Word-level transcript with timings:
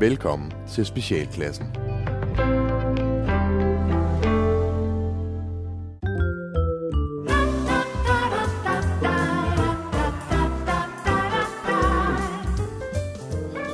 Velkommen 0.00 0.52
til 0.72 0.86
Specialklassen. 0.86 1.66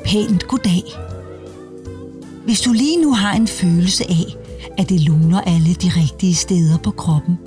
Pænt 0.04 0.46
goddag. 0.48 0.82
Hvis 2.44 2.60
du 2.60 2.72
lige 2.72 3.02
nu 3.02 3.14
har 3.14 3.32
en 3.32 3.46
følelse 3.46 4.04
af, 4.04 4.36
at 4.78 4.88
det 4.88 5.00
luner 5.00 5.40
alle 5.40 5.74
de 5.74 5.90
rigtige 5.96 6.34
steder 6.34 6.78
på 6.78 6.90
kroppen, 6.90 7.38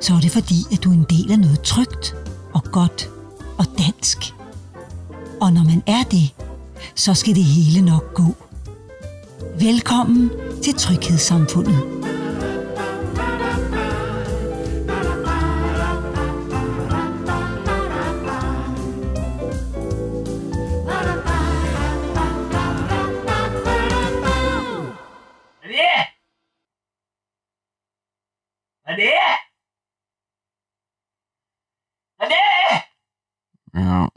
så 0.00 0.14
er 0.14 0.20
det 0.20 0.30
fordi, 0.30 0.54
at 0.72 0.84
du 0.84 0.90
er 0.90 0.94
en 0.94 1.06
del 1.10 1.32
af 1.32 1.38
noget 1.38 1.60
trygt 1.60 2.16
og 2.54 2.62
godt 2.64 3.10
og 3.58 3.64
dansk. 3.78 4.18
Og 5.40 5.52
når 5.52 5.64
man 5.64 5.82
er 5.86 6.02
det, 6.10 6.41
så 6.94 7.14
skal 7.14 7.34
det 7.34 7.44
hele 7.44 7.86
nok 7.86 8.14
gå. 8.14 8.36
Velkommen 9.60 10.30
til 10.64 10.74
Tryghedssamfundet. 10.74 12.02
Hvad 25.60 25.70
er 25.70 25.76
det? 25.76 26.06
Hvad 28.82 28.94
er 28.94 28.96
det? 28.96 29.12
Hvad 32.16 32.26
er 32.26 32.30
det? 32.30 32.82
Ja, 33.74 34.08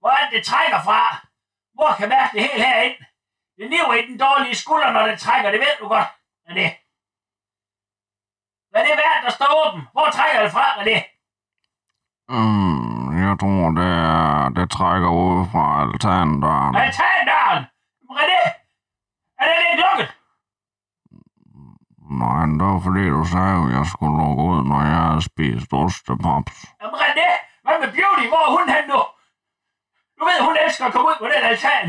Hvor 0.00 0.10
er 0.10 0.30
det, 0.30 0.32
det 0.36 0.44
trækker 0.46 0.82
fra? 0.84 1.29
Hvor 1.80 1.92
kan 1.98 2.08
mærke 2.08 2.32
det 2.36 2.42
hele 2.48 2.64
herind? 2.64 2.96
Det 3.58 3.66
niver 3.70 3.94
i 4.00 4.06
den 4.08 4.16
dårlige 4.26 4.54
skulder, 4.62 4.90
når 4.92 5.06
det 5.06 5.18
trækker, 5.24 5.50
det 5.50 5.60
ved 5.60 5.74
du 5.80 5.88
godt. 5.88 6.08
Det? 6.60 6.70
Hvad 8.70 8.80
er 8.82 8.86
det 8.88 8.96
værd, 9.04 9.18
der 9.24 9.30
står 9.38 9.50
åben? 9.62 9.82
Hvor 9.92 10.08
trækker 10.16 10.42
det 10.42 10.52
fra? 10.56 10.66
Det? 10.90 11.00
mm, 12.34 13.04
jeg 13.24 13.34
tror, 13.42 13.64
det, 13.80 13.90
er, 14.12 14.48
det 14.56 14.66
trækker 14.70 15.10
ud 15.24 15.36
fra 15.52 15.64
altandøren. 15.82 16.74
Altandøren! 16.84 17.62
Hvad 18.06 18.22
er 18.24 18.28
det? 18.32 18.46
Er 19.40 19.44
det 19.48 19.56
lidt 19.64 19.80
lukket? 19.84 20.08
Nej, 22.20 22.42
det 22.58 22.66
var 22.72 22.80
fordi, 22.86 23.04
du 23.18 23.24
sagde, 23.34 23.56
at 23.64 23.70
jeg 23.78 23.84
skulle 23.92 24.16
lukke 24.22 24.42
ud, 24.50 24.58
når 24.70 24.80
jeg 24.92 25.00
havde 25.06 25.22
spist 25.30 25.70
ostepops. 25.82 26.56
Jamen, 26.80 26.96
René, 27.02 27.28
hvad 27.64 27.76
med 27.82 27.90
Beauty? 27.96 28.24
Hvor 28.32 28.42
er 28.46 28.50
hun 28.56 28.66
hen 28.74 28.84
nu? 28.92 29.00
Du 30.20 30.24
ved, 30.24 30.40
hun 30.48 30.56
elsker 30.64 30.84
at 30.86 30.92
komme 30.92 31.08
ud 31.08 31.16
på 31.18 31.26
den 31.32 31.42
altan. 31.50 31.86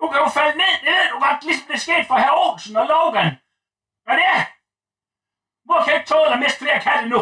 Nu 0.00 0.08
kan 0.10 0.20
du 0.20 0.28
falde 0.28 0.56
ned, 0.58 0.72
det 0.84 0.92
ved 0.96 1.08
du 1.12 1.18
godt, 1.26 1.44
ligesom 1.44 1.66
det 1.72 1.80
skete 1.80 2.04
for 2.08 2.16
herr 2.22 2.38
Olsen 2.44 2.76
og 2.76 2.86
Logan. 2.86 3.30
Hvad 4.04 4.14
er 4.14 4.18
det? 4.22 4.46
Hvor 5.64 5.78
kan 5.82 5.92
jeg 5.92 6.00
ikke 6.00 6.10
tåle 6.12 6.32
at 6.32 6.38
miste 6.38 6.58
flere 6.58 6.80
katte 6.80 7.08
nu? 7.08 7.20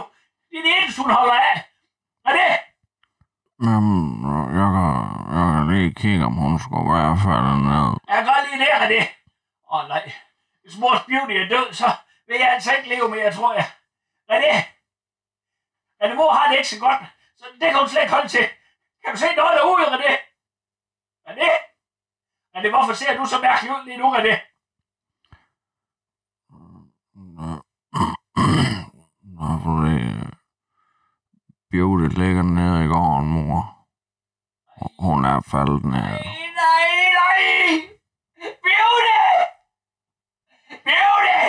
Det 0.48 0.56
er 0.58 0.64
det 0.66 0.72
eneste, 0.78 1.02
hun 1.02 1.10
holder 1.10 1.34
af. 1.34 1.56
Hvad 2.22 2.32
er 2.34 2.36
det? 2.42 2.54
Jamen, 3.66 4.02
jeg 4.58 4.68
kan, 4.74 4.90
jeg 5.36 5.46
kan 5.54 5.64
lige 5.72 5.94
kigge, 6.02 6.24
om 6.30 6.36
hun 6.44 6.54
skulle 6.64 6.88
være 6.94 7.12
faldet 7.26 7.58
ned. 7.70 7.88
Jeg 8.08 8.16
kan 8.16 8.26
godt 8.32 8.44
lige 8.46 8.62
lære 8.64 8.88
det. 8.94 9.04
Åh 9.70 9.78
oh, 9.78 9.88
nej. 9.88 10.04
Hvis 10.62 10.78
mors 10.82 11.02
Beauty 11.08 11.36
er 11.42 11.48
død, 11.54 11.68
så 11.80 11.88
vil 12.26 12.36
jeg 12.42 12.50
altså 12.54 12.70
ikke 12.76 12.88
leve 12.88 13.08
mere, 13.08 13.32
tror 13.38 13.52
jeg. 13.58 13.66
Hvad 14.26 14.36
er 14.36 14.42
det? 14.46 14.58
René, 16.00 16.14
mor 16.14 16.32
har 16.32 16.48
det 16.48 16.56
ikke 16.56 16.68
så 16.68 16.80
godt, 16.80 17.02
så 17.38 17.44
det 17.60 17.68
kan 17.70 17.78
hun 17.78 17.88
slet 17.88 18.02
ikke 18.02 18.14
holde 18.14 18.28
til. 18.28 18.46
Kan 19.02 19.14
du 19.14 19.18
se 19.18 19.34
noget 19.36 19.54
derude, 19.58 19.86
René? 19.94 20.23
Er 21.34 21.38
det? 21.38 21.52
René, 22.56 22.68
hvorfor 22.70 22.92
ser 22.94 23.16
du 23.18 23.26
så 23.26 23.40
mærkelig 23.40 23.70
ud 23.72 23.84
lige 23.84 23.98
nu, 23.98 24.06
René? 24.16 24.34
Nå, 29.36 29.46
fordi 29.64 29.98
Beauty 31.70 32.08
ligger 32.20 32.42
nede 32.42 32.84
i 32.84 32.88
gården, 32.88 33.28
mor. 33.30 33.60
Hun 35.06 35.24
er 35.24 35.40
faldet 35.52 35.84
ned. 35.84 35.92
Nej, 35.92 36.38
nej, 36.62 36.90
nej! 37.20 37.40
Beauty! 38.66 39.22
Beauty! 40.88 41.42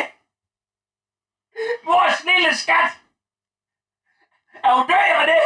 Mors 1.85 2.23
lille 2.29 2.55
skat! 2.55 2.91
Er 4.63 4.71
hun 4.75 4.87
død, 4.87 5.07
René? 5.19 5.41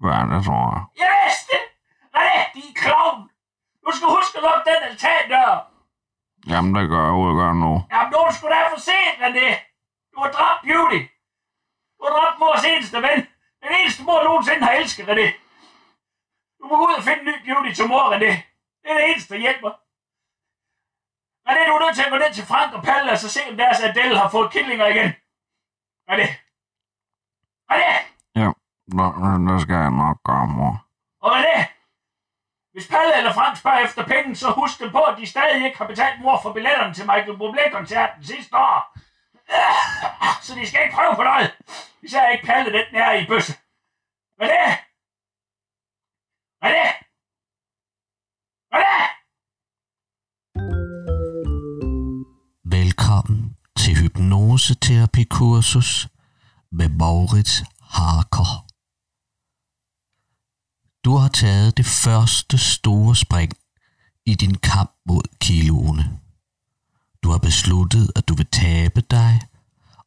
Hvad 0.00 0.12
er 0.12 0.26
det, 0.32 0.44
tror 0.46 0.64
jeg? 0.74 0.82
Jeg 1.02 1.08
vidste 1.24 1.46
det! 1.52 1.62
Din 2.54 2.74
klovn! 2.74 3.30
Du 3.84 3.90
skal 3.96 4.08
huske 4.16 4.34
at 4.38 4.44
lukke 4.46 4.64
den 4.70 4.80
altandør! 4.88 5.50
Jamen, 6.50 6.74
det 6.74 6.88
gør 6.92 7.02
jeg 7.08 7.16
ud 7.22 7.32
gør 7.40 7.52
nu. 7.64 7.72
Jamen, 7.92 8.10
det 8.12 8.34
sgu 8.34 8.46
da 8.48 8.58
for 8.74 8.80
sent, 8.88 9.16
René! 9.24 9.48
Du 10.12 10.16
har 10.22 10.30
dræbt 10.36 10.60
Beauty! 10.66 11.00
Du 11.96 12.00
har 12.06 12.12
dræbt 12.18 12.38
mors 12.38 12.64
eneste 12.64 12.96
ven! 13.06 13.20
Den 13.62 13.70
eneste 13.80 14.02
mor 14.06 14.22
nogensinde 14.22 14.62
har 14.66 14.72
elsket, 14.72 15.08
René! 15.08 15.28
Du 16.58 16.62
må 16.68 16.74
gå 16.76 16.84
ud 16.88 16.94
og 17.00 17.04
finde 17.08 17.20
en 17.22 17.28
ny 17.30 17.34
Beauty 17.46 17.72
til 17.74 17.88
mor, 17.88 18.04
René! 18.14 18.32
Det 18.80 18.88
er 18.90 18.96
det 18.98 19.10
eneste, 19.10 19.34
der 19.34 19.40
hjælper. 19.40 19.72
René, 21.48 21.62
du 21.68 21.72
er 21.76 21.82
nødt 21.84 21.96
til 21.96 22.06
at 22.06 22.12
gå 22.14 22.18
ned 22.18 22.32
til 22.34 22.46
Frank 22.46 22.70
og 22.76 22.82
Palle 22.82 23.12
og 23.12 23.18
så 23.18 23.28
se, 23.28 23.40
om 23.50 23.56
deres 23.56 23.80
Adele 23.80 24.18
har 24.18 24.28
fået 24.28 24.52
killinger 24.52 24.86
igen. 24.86 25.10
René! 26.10 26.26
René! 27.70 27.92
Ja, 28.40 28.48
det 29.48 29.62
skal 29.62 29.76
jeg 29.84 29.90
nok 29.90 30.16
gøre, 30.28 30.46
mor. 30.46 30.74
Og 31.22 31.30
René, 31.38 31.73
hvis 32.74 32.88
Palle 32.88 33.18
eller 33.18 33.32
Frank 33.32 33.56
spørger 33.56 33.84
efter 33.86 34.06
penge, 34.06 34.36
så 34.36 34.50
husk 34.50 34.80
dem 34.80 34.90
på, 34.90 35.00
at 35.00 35.18
de 35.18 35.26
stadig 35.26 35.66
ikke 35.66 35.78
har 35.78 35.86
betalt 35.86 36.20
mor 36.20 36.40
for 36.42 36.52
billetterne 36.52 36.94
til 36.94 37.04
Michael 37.04 37.38
Bublé-koncerten 37.40 38.24
sidste 38.24 38.56
år. 38.56 38.98
Så 40.44 40.54
de 40.54 40.66
skal 40.66 40.82
ikke 40.82 40.94
prøve 40.94 41.16
på 41.16 41.22
noget. 41.22 41.52
Især 42.02 42.28
ikke 42.28 42.46
Palle 42.46 42.72
den 42.72 42.84
nær 42.92 43.12
i 43.12 43.26
bøsse. 43.26 43.52
René! 44.42 44.64
René! 46.64 46.86
det? 48.72 49.02
Velkommen 52.64 53.56
til 53.78 53.94
hypnoseterapikursus 54.02 56.08
med 56.72 56.88
Maurits 56.88 57.62
Harker. 57.80 58.73
Har 61.24 61.28
taget 61.28 61.76
det 61.76 61.86
første 61.86 62.58
store 62.58 63.16
spring 63.16 63.52
i 64.26 64.34
din 64.34 64.54
kamp 64.54 64.90
mod 65.06 65.22
kiloene. 65.40 66.20
Du 67.22 67.30
har 67.30 67.38
besluttet, 67.38 68.10
at 68.16 68.28
du 68.28 68.34
vil 68.34 68.46
tabe 68.46 69.00
dig, 69.00 69.40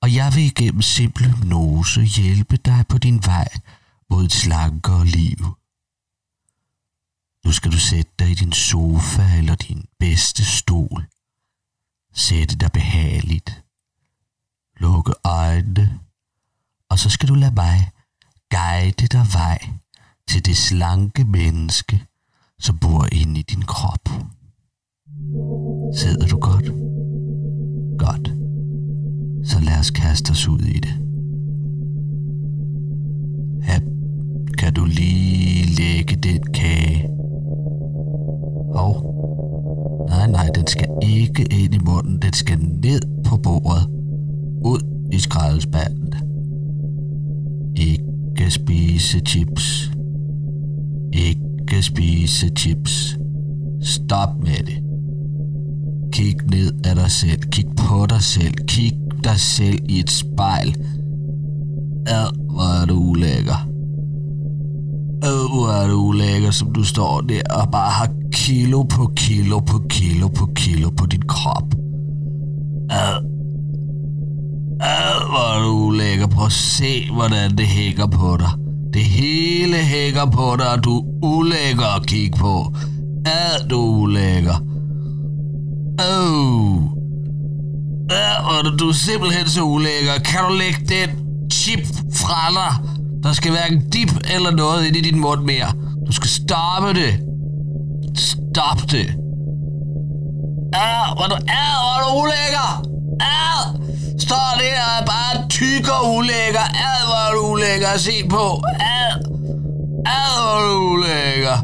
og 0.02 0.14
jeg 0.14 0.36
vil 0.36 0.44
igennem 0.44 0.82
simpel 0.82 1.32
hypnose 1.32 2.02
hjælpe 2.02 2.58
dig 2.58 2.86
på 2.90 2.98
din 2.98 3.26
vej 3.26 3.48
mod 4.10 4.26
et 4.26 4.32
slankere 4.32 5.06
liv. 5.06 5.40
Nu 7.46 7.52
skal 7.52 7.72
du 7.72 7.80
sætte 7.80 8.12
dig 8.20 8.32
i 8.32 8.34
din 8.34 8.54
sofa 8.54 9.38
eller 9.38 9.56
din 9.56 9.86
bedste 10.00 10.46
stol. 10.46 11.08
Sætte 12.14 12.56
dig 12.56 12.72
behageligt. 12.72 13.64
Lukke 14.80 15.14
øjnene, 15.24 16.00
og 16.90 17.00
så 17.00 17.10
skal 17.10 17.30
du 17.30 17.34
lade 17.34 17.56
mig 17.56 17.92
guide 18.50 19.08
dig 19.08 19.26
vej 19.34 19.60
til 20.30 20.46
det 20.46 20.58
slanke 20.58 21.24
menneske, 21.24 22.04
som 22.60 22.78
bor 22.78 23.08
inde 23.12 23.40
i 23.40 23.44
din 23.44 23.62
krop. 23.62 24.10
Sidder 25.94 26.28
du 26.28 26.38
godt? 26.40 26.66
Godt. 27.98 28.28
Så 29.48 29.60
lad 29.60 29.80
os 29.80 29.92
kaste 29.92 30.32
os 30.32 30.48
ud 30.48 30.60
i 30.60 30.80
det. 30.80 30.94
Her 33.64 33.80
kan 34.58 34.74
du 34.74 34.86
lige 34.86 35.66
lægge 35.76 36.16
den 36.16 36.54
kage? 36.54 37.08
Hov. 38.76 38.94
Nej, 40.10 40.28
nej, 40.28 40.50
den 40.56 40.68
skal 40.68 40.88
ikke 41.02 41.44
ind 41.44 41.74
i 41.74 41.80
munden. 41.86 42.22
Den 42.22 42.34
skal 42.34 42.60
ned 42.60 43.24
på 43.26 43.38
bordet. 43.38 43.88
Ud 44.66 45.08
i 45.12 45.20
skraldespanden. 45.20 46.14
Ikke 47.76 48.52
spise 48.52 49.20
chips 49.20 49.77
skal 51.78 51.84
spise 51.84 52.50
chips. 52.58 53.18
Stop 53.84 54.30
med 54.40 54.66
det. 54.66 54.78
Kig 56.12 56.36
ned 56.52 56.72
af 56.86 56.96
dig 56.96 57.12
selv. 57.12 57.42
Kig 57.52 57.66
på 57.78 58.06
dig 58.06 58.22
selv. 58.22 58.54
Kig 58.68 58.94
dig 59.24 59.40
selv 59.40 59.80
i 59.90 60.00
et 60.00 60.12
spejl. 60.12 60.76
Ad, 62.08 62.52
hvor 62.52 62.82
er 62.82 62.86
du 62.86 62.94
ulækker. 62.94 63.68
Ad, 65.24 65.50
hvor 65.54 65.84
er 65.84 65.88
du 65.88 65.96
ulækker, 65.96 66.52
som 66.52 66.74
du 66.74 66.84
står 66.84 67.22
der 67.22 67.42
og 67.50 67.72
bare 67.72 67.92
har 67.92 68.10
kilo 68.32 68.84
på 68.84 69.12
kilo 69.16 69.60
på 69.60 69.82
kilo 69.90 70.28
på 70.28 70.46
kilo 70.56 70.90
på 70.90 71.06
din 71.06 71.22
krop. 71.28 71.74
Ad. 72.90 73.18
Ad, 74.82 75.20
hvor 75.30 75.58
er 75.58 75.64
du 75.64 75.70
ulækker. 75.70 76.28
Prøv 76.28 76.46
at 76.46 76.52
se, 76.52 77.12
hvordan 77.14 77.58
det 77.58 77.68
hænger 77.68 78.08
på 78.08 78.38
dig. 78.38 78.67
Det 78.94 79.04
hele 79.04 79.78
hækker 79.78 80.26
på 80.26 80.56
dig, 80.60 80.72
og 80.72 80.84
du 80.84 80.98
er 80.98 81.04
ulækker 81.22 81.96
at 81.96 82.06
kigge 82.06 82.38
på. 82.38 82.74
Ad, 83.26 83.68
du 83.70 83.82
er 83.82 84.02
ulækker. 84.02 84.56
Oh. 86.00 86.82
Ja, 88.12 88.58
og 88.58 88.80
du 88.80 88.90
er 88.90 88.94
simpelthen 88.94 89.48
så 89.48 89.62
ulækker. 89.62 90.14
Kan 90.26 90.40
du 90.50 90.54
lægge 90.56 90.80
den 90.80 91.10
chip 91.52 91.86
fra 92.14 92.52
dig? 92.52 92.90
Der 93.24 93.34
skal 93.34 93.52
hverken 93.52 93.90
dip 93.90 94.10
eller 94.36 94.52
noget 94.52 94.88
ind 94.88 94.96
i 94.96 95.02
din 95.02 95.20
mund 95.20 95.42
mere. 95.42 95.72
Du 96.08 96.12
skal 96.12 96.30
stoppe 96.30 96.94
det. 96.94 97.20
Stop 98.16 98.82
det. 98.92 99.08
Ja, 100.74 101.14
hvor 101.16 101.28
du, 101.32 101.36
er, 101.60 101.72
hvor 101.84 101.98
du 102.04 102.10
ulækker. 102.22 102.70
Ja, 103.22 103.42
står 104.20 104.52
der 104.60 104.78
og 104.88 105.02
er 105.02 105.06
bare 105.06 105.48
tyk 105.50 105.88
og 105.90 106.16
ulækker. 106.16 106.60
Ad, 106.60 107.00
hvor 107.10 107.28
du 107.36 107.52
ulækker 107.54 107.88
at 107.88 108.00
se 108.00 108.28
på. 108.30 108.62
Ad, 108.80 109.14
ad, 110.06 110.32
hvor 110.42 110.60
du 110.68 110.80
ulækker. 110.94 111.58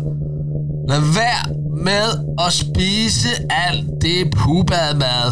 Lad 0.88 1.00
være 1.00 1.56
med 1.84 2.36
at 2.46 2.54
spise 2.54 3.30
alt 3.50 3.86
det 4.02 4.32
pubad 4.32 4.96
mad. 4.96 5.28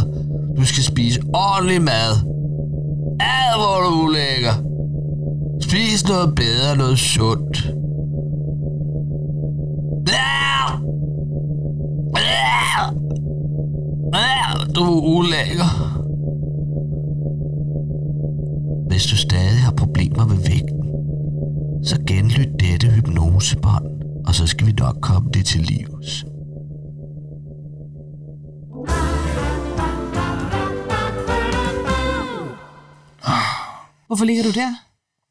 Du 0.57 0.65
skal 0.65 0.83
spise 0.83 1.21
ordentlig 1.33 1.81
mad. 1.81 2.11
Ad, 3.19 3.57
hvor 3.57 3.89
du 3.89 4.01
ulækker. 4.03 4.53
Spis 5.61 6.07
noget 6.07 6.35
bedre, 6.35 6.77
noget 6.77 6.99
sundt. 6.99 7.65
Ja, 10.07 10.67
du 14.75 14.83
er 14.83 15.01
ulækker. 15.01 16.00
Hvis 18.91 19.03
du 19.03 19.17
stadig 19.17 19.61
har 19.61 19.71
problemer 19.71 20.25
med 20.25 20.37
vægten, 20.37 20.83
så 21.85 22.03
genlyt 22.07 22.59
dette 22.59 22.87
hypnosebånd, 22.87 23.85
og 24.27 24.35
så 24.35 24.47
skal 24.47 24.67
vi 24.67 24.71
nok 24.71 24.95
komme 25.01 25.29
det 25.33 25.45
til 25.45 25.61
livs. 25.61 26.25
Hvorfor 34.07 34.25
ligger 34.25 34.43
du 34.43 34.51
der? 34.51 34.75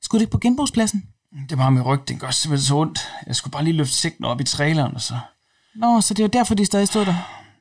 Skulle 0.02 0.20
du 0.20 0.22
ikke 0.22 0.32
på 0.32 0.38
genbrugspladsen? 0.38 1.02
Det 1.48 1.58
var 1.58 1.70
mit 1.70 1.86
ryg, 1.86 2.00
det 2.08 2.20
gør 2.20 2.30
simpelthen 2.30 2.66
så 2.66 2.76
ondt. 2.76 2.98
Jeg 3.26 3.36
skulle 3.36 3.52
bare 3.52 3.64
lige 3.64 3.76
løfte 3.76 3.94
sigten 3.94 4.24
op 4.24 4.40
i 4.40 4.44
traileren, 4.44 4.94
og 4.94 5.00
så... 5.00 5.14
Nå, 5.74 6.00
så 6.00 6.14
det 6.14 6.22
var 6.22 6.28
derfor, 6.28 6.54
de 6.54 6.64
stadig 6.64 6.88
stod 6.88 7.06
der. 7.06 7.14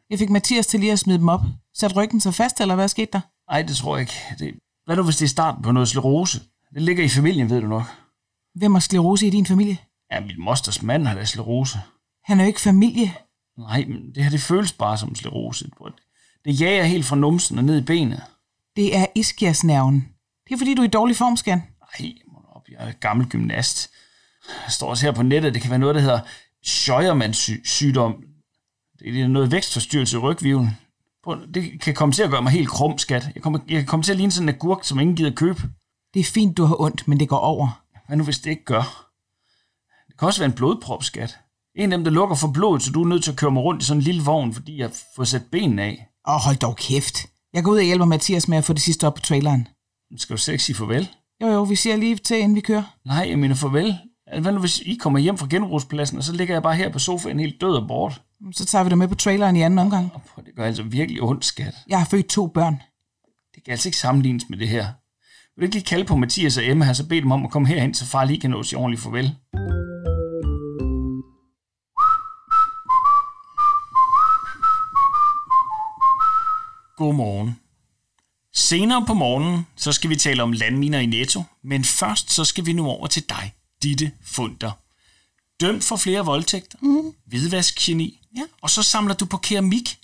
Jeg 0.09 0.19
fik 0.19 0.29
Mathias 0.29 0.67
til 0.67 0.79
lige 0.79 0.91
at 0.91 0.99
smide 0.99 1.17
dem 1.17 1.29
op. 1.29 1.41
Satte 1.77 1.95
ryggen 1.95 2.21
så 2.21 2.31
fast, 2.31 2.61
eller 2.61 2.75
hvad 2.75 2.87
skete 2.87 3.11
der? 3.13 3.21
Nej, 3.51 3.61
det 3.61 3.75
tror 3.75 3.97
jeg 3.97 4.01
ikke. 4.01 4.13
Det... 4.39 4.53
Hvad 4.89 4.97
nu, 4.97 5.03
hvis 5.03 5.17
det 5.17 5.25
er 5.25 5.29
starten 5.29 5.63
på 5.63 5.71
noget 5.71 5.89
sklerose? 5.89 6.41
Det 6.73 6.81
ligger 6.81 7.03
i 7.03 7.09
familien, 7.09 7.49
ved 7.49 7.61
du 7.61 7.67
nok. 7.67 7.83
Hvem 8.55 8.73
har 8.73 8.79
sklerose 8.79 9.27
i 9.27 9.29
din 9.29 9.45
familie? 9.45 9.77
Ja, 10.11 10.19
min 10.19 10.41
mosters 10.41 10.81
mand 10.81 11.07
har 11.07 11.15
da 11.15 11.25
sklerose. 11.25 11.79
Han 12.23 12.39
er 12.39 12.43
jo 12.43 12.47
ikke 12.47 12.61
familie. 12.61 13.13
Nej, 13.57 13.85
men 13.87 14.15
det 14.15 14.23
her, 14.23 14.29
det 14.29 14.41
føles 14.41 14.71
bare 14.73 14.97
som 14.97 15.15
sklerose. 15.15 15.69
Det 16.45 16.61
jager 16.61 16.83
helt 16.83 17.05
fra 17.05 17.15
numsen 17.15 17.57
og 17.57 17.63
ned 17.63 17.77
i 17.77 17.81
benet. 17.81 18.21
Det 18.75 18.97
er 18.97 19.05
iskiasnerven. 19.15 20.09
Det 20.47 20.53
er 20.53 20.57
fordi, 20.57 20.75
du 20.75 20.81
er 20.81 20.85
i 20.87 20.89
dårlig 20.89 21.15
form, 21.15 21.37
Skan. 21.37 21.61
Nej, 21.99 22.13
op, 22.55 22.63
jeg 22.69 22.87
er 22.87 22.91
gammel 22.91 23.27
gymnast. 23.27 23.89
Der 24.65 24.71
står 24.71 24.89
også 24.89 25.05
her 25.05 25.11
på 25.11 25.23
nettet, 25.23 25.53
det 25.53 25.61
kan 25.61 25.71
være 25.71 25.79
noget, 25.79 25.95
der 25.95 26.01
hedder 26.01 26.19
Scheuermanns 26.63 27.51
sygdom. 27.63 28.23
Det 28.99 29.21
er 29.21 29.27
noget 29.27 29.51
vækstforstyrrelse 29.51 30.17
i 30.17 30.19
rygvivlen. 30.19 30.77
Det 31.53 31.81
kan 31.81 31.93
komme 31.93 32.13
til 32.13 32.23
at 32.23 32.29
gøre 32.29 32.41
mig 32.41 32.51
helt 32.51 32.69
krum, 32.69 32.97
skat. 32.97 33.29
Jeg, 33.35 33.43
kommer, 33.43 33.59
jeg 33.69 33.77
kan 33.77 33.85
komme 33.85 34.03
til 34.03 34.11
at 34.11 34.17
ligne 34.17 34.31
sådan 34.31 34.49
en 34.49 34.55
agurk, 34.55 34.83
som 34.83 34.99
ingen 34.99 35.15
gider 35.15 35.35
købe. 35.35 35.61
Det 36.13 36.19
er 36.19 36.23
fint, 36.23 36.57
du 36.57 36.65
har 36.65 36.81
ondt, 36.81 37.07
men 37.07 37.19
det 37.19 37.29
går 37.29 37.37
over. 37.37 37.81
Hvad 38.07 38.17
nu, 38.17 38.23
hvis 38.23 38.39
det 38.39 38.49
ikke 38.49 38.65
gør? 38.65 39.11
Det 40.07 40.19
kan 40.19 40.25
også 40.27 40.39
være 40.39 40.49
en 40.49 40.55
blodprop, 40.55 41.03
skat. 41.03 41.37
En 41.75 41.91
af 41.91 41.97
dem, 41.97 42.03
der 42.03 42.11
lukker 42.11 42.35
for 42.35 42.51
blodet, 42.51 42.83
så 42.83 42.91
du 42.91 43.03
er 43.03 43.07
nødt 43.07 43.23
til 43.23 43.31
at 43.31 43.37
køre 43.37 43.51
mig 43.51 43.63
rundt 43.63 43.81
i 43.81 43.85
sådan 43.85 43.99
en 43.99 44.03
lille 44.03 44.23
vogn, 44.23 44.53
fordi 44.53 44.77
jeg 44.77 44.91
får 45.15 45.23
sat 45.23 45.43
benene 45.51 45.83
af. 45.83 46.07
Åh, 46.27 46.35
oh, 46.35 46.41
hold 46.41 46.57
dog 46.57 46.75
kæft. 46.75 47.25
Jeg 47.53 47.63
går 47.63 47.71
ud 47.71 47.77
og 47.77 47.83
hjælper 47.83 48.05
Mathias 48.05 48.47
med 48.47 48.57
at 48.57 48.63
få 48.63 48.73
det 48.73 48.81
sidste 48.81 49.07
op 49.07 49.13
på 49.13 49.21
traileren. 49.21 49.67
Skal 50.17 50.37
du 50.37 50.51
ikke 50.51 50.63
sige 50.63 50.75
farvel? 50.75 51.09
Jo, 51.41 51.47
jo, 51.47 51.63
vi 51.63 51.75
siger 51.75 51.95
lige 51.95 52.15
til, 52.15 52.37
inden 52.37 52.55
vi 52.55 52.61
kører. 52.61 52.83
Nej, 53.05 53.27
jeg 53.29 53.39
mener 53.39 53.55
farvel. 53.55 53.97
Hvad 54.41 54.51
nu, 54.51 54.59
hvis 54.59 54.79
I 54.79 54.95
kommer 54.95 55.19
hjem 55.19 55.37
fra 55.37 55.47
genbrugspladsen, 55.49 56.17
og 56.17 56.23
så 56.23 56.33
ligger 56.33 56.55
jeg 56.55 56.63
bare 56.63 56.75
her 56.75 56.91
på 56.91 56.99
sofaen 56.99 57.39
helt 57.39 57.61
død 57.61 57.75
og 57.75 57.87
bort? 57.87 58.21
Så 58.51 58.65
tager 58.65 58.83
vi 58.83 58.89
dig 58.89 58.97
med 58.97 59.07
på 59.07 59.15
traileren 59.15 59.55
i 59.55 59.61
anden 59.61 59.79
omgang. 59.79 60.11
Det 60.35 60.55
gør 60.55 60.65
altså 60.65 60.83
virkelig 60.83 61.21
ondt, 61.21 61.45
skat. 61.45 61.75
Jeg 61.87 61.97
har 61.97 62.05
født 62.05 62.27
to 62.27 62.47
børn. 62.47 62.81
Det 63.55 63.63
kan 63.63 63.71
altså 63.71 63.87
ikke 63.87 63.97
sammenlignes 63.97 64.49
med 64.49 64.57
det 64.57 64.67
her. 64.67 64.85
Vil 65.55 65.61
du 65.61 65.65
ikke 65.65 65.75
lige 65.75 65.85
kalde 65.85 66.05
på 66.05 66.15
Mathias 66.15 66.57
og 66.57 66.65
Emma, 66.65 66.93
så 66.93 67.07
bede 67.07 67.21
dem 67.21 67.31
om 67.31 67.45
at 67.45 67.51
komme 67.51 67.67
herhen, 67.67 67.93
så 67.93 68.05
far 68.05 68.25
lige 68.25 68.39
kan 68.39 68.49
nå 68.49 68.63
sige 68.63 68.79
ordentligt 68.79 69.03
farvel? 69.03 69.35
Godmorgen. 76.97 77.59
Senere 78.53 79.05
på 79.07 79.13
morgenen, 79.13 79.67
så 79.75 79.91
skal 79.91 80.09
vi 80.09 80.15
tale 80.15 80.43
om 80.43 80.51
landminer 80.51 80.99
i 80.99 81.05
Netto, 81.05 81.43
men 81.63 81.83
først 81.83 82.31
så 82.31 82.45
skal 82.45 82.65
vi 82.65 82.73
nu 82.73 82.85
over 82.85 83.07
til 83.07 83.29
dig, 83.29 83.53
Ditte 83.83 84.11
Funder. 84.21 84.71
Dømt 85.59 85.83
for 85.83 85.95
flere 85.95 86.25
voldtægter, 86.25 86.77
mm. 86.81 87.13
hvidvaskgeni, 87.25 88.19
ja. 88.35 88.41
og 88.61 88.69
så 88.69 88.83
samler 88.83 89.13
du 89.13 89.25
på 89.25 89.37
keramik. 89.37 89.97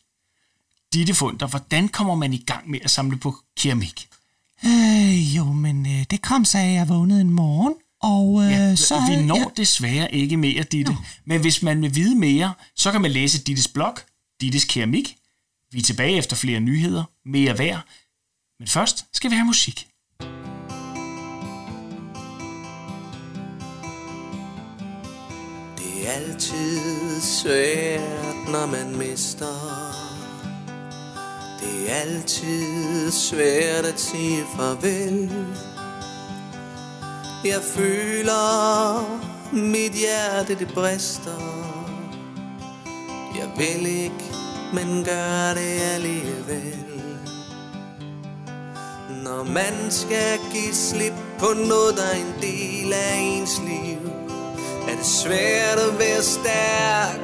Ditte 0.94 1.14
Funder, 1.14 1.48
hvordan 1.48 1.88
kommer 1.88 2.16
man 2.16 2.34
i 2.34 2.38
gang 2.38 2.70
med 2.70 2.80
at 2.84 2.92
samle 2.92 3.18
på 3.18 3.36
keramik? 3.58 4.08
Øh, 4.66 5.36
jo, 5.36 5.44
men 5.44 5.86
øh, 5.86 6.06
det 6.12 6.22
kom 6.22 6.46
så, 6.46 6.58
at 6.58 6.74
jeg 6.74 6.90
vågnede 6.90 7.22
en 7.22 7.30
morgen, 7.30 7.74
og 8.02 8.44
øh, 8.44 8.52
ja, 8.52 8.76
så... 8.76 9.02
Vi 9.10 9.16
når 9.16 9.38
ja. 9.38 9.46
desværre 9.58 10.16
ikke 10.16 10.38
mere, 10.38 10.64
Ditte. 10.64 10.92
Nå. 10.92 10.98
Men 11.26 11.42
hvis 11.42 11.62
man 11.62 11.82
vil 11.82 11.96
vide 11.96 12.16
mere, 12.16 12.54
så 12.76 12.92
kan 12.92 13.02
man 13.02 13.12
læse 13.12 13.44
Dittes 13.44 13.68
blog, 13.68 13.98
Dittes 14.42 14.66
Keramik. 14.66 15.18
Vi 15.72 15.80
er 15.80 15.84
tilbage 15.84 16.18
efter 16.18 16.36
flere 16.36 16.60
nyheder, 16.60 17.04
mere 17.26 17.58
værd, 17.58 17.82
men 18.60 18.68
først 18.68 19.06
skal 19.14 19.32
vi 19.32 19.36
have 19.36 19.46
musik. 19.46 19.88
Altid 26.36 27.22
svært, 27.22 28.36
når 28.52 28.66
man 28.66 28.98
mister. 28.98 29.56
Det 31.60 31.92
er 31.92 31.96
altid 31.96 33.12
svært 33.12 33.86
at 33.86 34.00
sige 34.00 34.44
farvel. 34.58 35.32
Jeg 37.46 37.62
føler, 37.62 39.20
mit 39.54 39.92
hjerte 39.92 40.56
det 40.56 40.74
brister. 40.74 41.42
Jeg 43.36 43.50
vil 43.58 43.86
ikke, 43.86 44.26
men 44.74 45.04
gør 45.04 45.54
det 45.54 45.82
alligevel. 45.96 46.86
Når 49.24 49.44
man 49.44 49.74
skal 49.92 50.40
give 50.54 50.74
slip 50.74 51.14
på 51.40 51.48
noget, 51.68 51.98
der 51.98 52.04
er 52.04 52.16
en 52.16 52.34
del 52.42 52.94
af 52.94 53.18
ens 53.18 53.62
liv 53.68 54.15
svært 55.06 55.80
at 55.80 56.00
være 56.00 56.24
stærk 56.24 57.20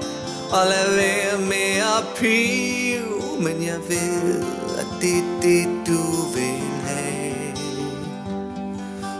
og 0.52 0.68
lad 0.70 0.96
være 0.96 1.38
med 1.38 1.74
at 1.98 2.04
pive. 2.18 3.42
Men 3.44 3.64
jeg 3.64 3.80
ved, 3.90 4.44
at 4.80 4.88
det 5.02 5.18
er 5.18 5.42
det, 5.42 5.68
du 5.88 6.02
vil 6.34 6.62
have. 6.86 7.56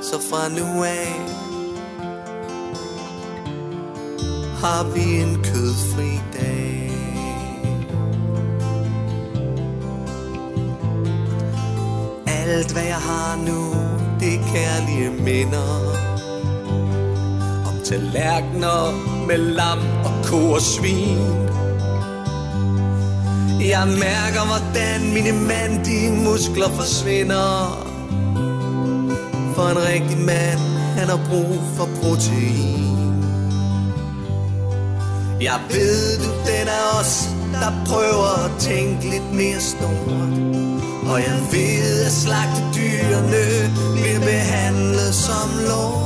Så 0.04 0.20
fra 0.30 0.50
nu 0.50 0.84
af 0.84 1.22
har 4.60 4.84
vi 4.84 5.22
en 5.22 5.44
kødfri 5.44 6.20
dag. 6.34 6.92
Alt 12.28 12.74
hvad 12.74 12.84
jeg 12.84 12.96
har 12.96 13.36
nu, 13.36 13.74
det 14.20 14.36
er 14.36 14.44
kærlige 14.54 15.10
minder 15.10 16.11
tallerkener 17.92 18.92
med 19.28 19.38
lam 19.38 19.80
og 20.06 20.14
ko 20.26 20.52
og 20.52 20.62
svin. 20.62 21.18
Jeg 23.74 23.88
mærker, 23.88 24.44
hvordan 24.52 25.14
mine 25.14 25.32
mandige 25.32 26.12
muskler 26.12 26.70
forsvinder. 26.70 27.52
For 29.56 29.68
en 29.74 29.78
rigtig 29.92 30.18
mand, 30.18 30.64
han 30.98 31.08
har 31.10 31.20
brug 31.30 31.60
for 31.76 31.90
protein. 32.02 32.98
Jeg 35.42 35.60
ved, 35.70 36.18
du 36.24 36.30
den 36.50 36.68
er 36.68 37.00
os, 37.00 37.30
der 37.54 37.72
prøver 37.86 38.46
at 38.46 38.52
tænke 38.60 39.10
lidt 39.10 39.34
mere 39.34 39.60
stort. 39.60 40.34
Og 41.12 41.20
jeg 41.20 41.40
ved, 41.52 42.06
at 42.06 42.12
slagte 42.12 42.62
dyrene 42.76 43.46
bliver 43.96 44.20
behandlet 44.20 45.16
som 45.16 45.50
lort. 45.68 46.01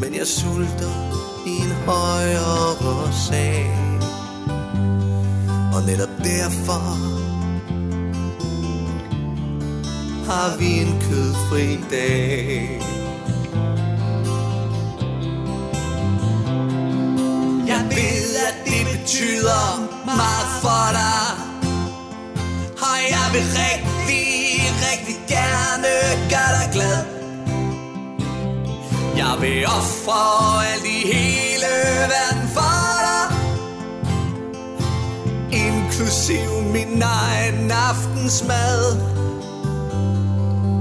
Men 0.00 0.14
jeg 0.14 0.26
sulter 0.26 0.94
i 1.46 1.50
en 1.50 1.72
højere 1.86 3.12
sag 3.12 3.70
Og 5.74 5.82
netop 5.86 6.08
derfor 6.24 7.18
har 10.28 10.56
vi 10.58 10.80
en 10.80 11.00
kødfri 11.00 11.80
dag. 11.90 12.82
Jeg 17.66 17.82
ved, 17.90 18.36
at 18.48 18.56
det 18.64 18.86
betyder 18.92 19.64
meget 20.06 20.48
for 20.62 20.92
dig. 20.92 21.48
Jeg 23.10 23.28
vil 23.32 23.42
rigtig, 23.42 24.26
rigtig 24.88 25.16
gerne 25.28 25.88
gøre 26.30 26.52
dig 26.60 26.68
glad. 26.72 27.17
Jeg 29.18 29.36
vil 29.40 29.66
ofre 29.66 30.66
alt 30.72 30.84
i 30.86 31.12
hele 31.12 31.72
verden 32.12 32.48
for 32.56 32.98
dig. 33.06 33.26
Inklusiv 35.66 36.50
min 36.72 37.02
egen 37.02 37.70
aftensmad. 37.70 38.96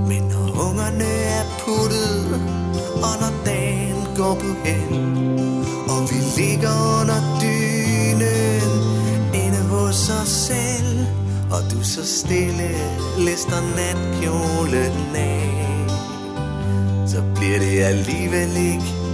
Men 0.07 0.23
når 0.23 0.47
ungerne 0.67 1.03
er 1.03 1.43
puttet 1.59 2.41
Og 2.95 3.13
når 3.21 3.33
dagen 3.45 4.07
går 4.17 4.35
på 4.35 4.51
hen 4.65 5.09
Og 5.89 6.01
vi 6.11 6.41
ligger 6.41 7.01
under 7.01 7.21
dynen 7.41 8.71
Inde 9.33 9.63
hos 9.69 10.09
os 10.09 10.29
selv 10.29 10.99
Og 11.51 11.61
du 11.71 11.83
så 11.83 12.19
stille 12.19 12.69
lister 13.17 13.61
natkjolen 13.75 15.15
af. 15.15 15.76
Så 17.17 17.23
bliver 17.35 17.59
det 17.59 17.83
alligevel 17.83 18.57
ikke. 18.57 19.06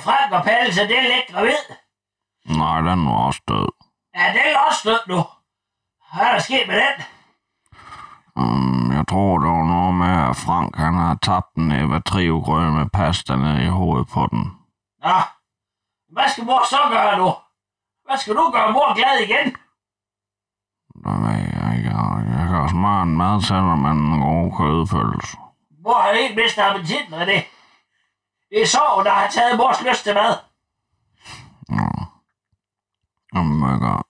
Og 0.00 0.04
Frank 0.04 0.32
og 0.32 0.44
Palle, 0.44 0.74
så 0.74 0.82
det 0.82 0.98
er 0.98 1.02
lidt 1.02 1.28
gravid. 1.32 1.64
nej, 2.58 2.80
den 2.80 3.06
var 3.06 3.16
også 3.26 3.40
død. 3.48 3.68
Ja, 4.16 4.32
det 4.32 4.42
er 4.52 4.58
også 4.68 4.80
død 4.84 5.00
nu. 5.08 5.20
Hvad 6.12 6.26
er 6.26 6.32
der 6.32 6.38
sket 6.38 6.64
med 6.68 6.76
den? 6.76 6.96
Um, 8.36 8.92
jeg 8.96 9.04
tror, 9.08 9.38
det 9.38 9.48
var 9.48 9.66
noget 9.74 9.94
med, 9.94 10.14
at 10.30 10.36
Frank 10.36 10.76
han 10.76 10.94
har 10.94 11.18
tabt 11.22 11.54
en 11.56 11.72
Eva 11.72 12.00
Trio 12.00 12.36
med 12.70 12.90
pasta 12.92 13.36
ned 13.36 13.62
i 13.62 13.66
hovedet 13.66 14.08
på 14.14 14.28
den. 14.30 14.42
Nå, 15.04 15.16
hvad 16.14 16.28
skal 16.28 16.44
mor 16.44 16.62
så 16.70 16.80
gøre 16.90 17.18
nu? 17.18 17.30
Hvad 18.06 18.18
skal 18.18 18.34
du 18.34 18.50
gøre 18.54 18.72
mor 18.72 18.94
glad 18.94 19.16
igen? 19.26 19.46
Det 21.04 21.14
ved 21.24 21.38
jeg 21.56 21.76
ikke. 21.76 21.90
Jeg 22.38 22.46
kan 22.50 22.68
smøre 22.68 23.02
en 23.02 23.16
mad 23.16 23.42
til 23.42 23.56
dig 23.68 23.78
med 23.84 23.90
en 23.90 24.20
god 24.20 24.46
kødpølse. 24.58 25.36
Mor 25.84 25.98
har 26.02 26.12
helt 26.14 26.36
mistet 26.36 26.62
appetitten 26.62 27.14
af 27.14 27.26
det. 27.26 27.42
Det 28.50 28.62
er 28.62 28.66
sorgen, 28.66 29.06
der 29.06 29.12
har 29.12 29.28
taget 29.28 29.56
mors 29.56 29.82
lyst 29.82 30.04
til 30.04 30.14
mad. 30.14 30.34
Jamen, 33.34 33.56
vi 33.62 33.78
kan, 33.84 34.02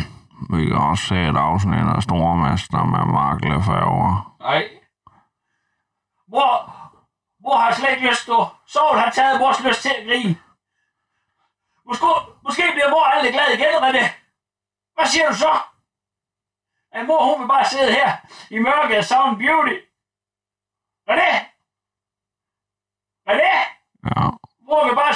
vi 0.56 0.66
kan 0.66 0.76
også 0.76 1.04
se 1.06 1.14
et 1.14 1.36
afsnit 1.36 1.86
af 1.96 2.02
Stormester 2.02 2.84
med 2.84 3.04
maklefærger. 3.18 4.36
Nej. 4.40 4.68
Mor, 6.28 6.50
mor 7.40 7.56
har 7.56 7.72
slet 7.74 7.90
ikke 7.90 8.08
lyst 8.10 8.28
nu. 8.28 8.46
Sorgen 8.66 9.00
har 9.00 9.10
taget 9.10 9.40
mors 9.40 9.60
lyst 9.64 9.82
til 9.82 9.92
at 9.98 10.06
grine. 10.06 10.36
Måske, 11.86 12.06
måske 12.44 12.62
bliver 12.72 12.90
mor 12.90 13.04
aldrig 13.04 13.32
glad 13.32 13.48
igen, 13.54 13.74
René. 13.84 14.04
Hvad 14.94 15.06
siger 15.06 15.28
du 15.28 15.34
så? 15.34 15.52
At 16.92 17.06
mor, 17.06 17.24
hun 17.24 17.40
vil 17.40 17.48
bare 17.48 17.64
sidde 17.64 17.92
her 17.92 18.16
i 18.50 18.58
mørket 18.58 18.98
og 18.98 19.04
savne 19.04 19.38
beauty. 19.38 19.76
René? 21.10 21.32
René? 23.28 23.55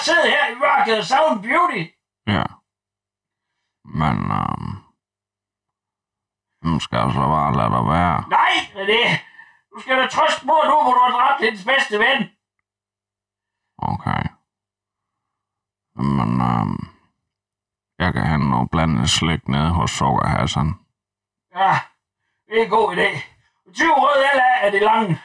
Bare 0.00 0.04
sidde 0.04 0.30
her 0.30 0.46
i 0.50 0.54
mørket 0.54 0.98
og 0.98 1.04
savne 1.04 1.42
beauty. 1.42 1.82
ja. 2.26 2.44
Men, 3.84 4.16
um, 4.40 4.64
nu 6.62 6.80
skal 6.80 6.96
jeg 6.98 7.10
så 7.12 7.20
bare 7.36 7.56
lade 7.56 7.70
dig 7.76 7.84
være. 7.96 8.16
Nej, 8.28 8.54
René. 8.78 9.02
Du 9.74 9.80
skal 9.80 9.98
da 9.98 10.06
trøste 10.06 10.46
mor 10.46 10.64
nu, 10.64 10.76
hvor 10.82 10.92
du 10.94 11.00
har 11.06 11.10
dræbt 11.18 11.44
hendes 11.44 11.64
bedste 11.64 11.98
ven. 11.98 12.20
Okay. 13.78 14.22
Men, 15.94 16.30
um, 16.50 16.70
jeg 17.98 18.12
kan 18.12 18.26
hente 18.26 18.48
noget 18.50 18.70
blandet 18.70 19.10
slik 19.10 19.48
nede 19.48 19.70
hos 19.70 19.90
Sukker 19.90 20.26
Hassan. 20.26 20.68
Ja, 21.56 21.72
det 22.46 22.60
er 22.60 22.64
en 22.64 22.70
god 22.70 22.96
idé. 22.96 23.08
20 23.74 23.94
røde 23.94 24.24
eller 24.32 24.44
er 24.64 24.70
det 24.70 24.82
lange. 24.82 25.20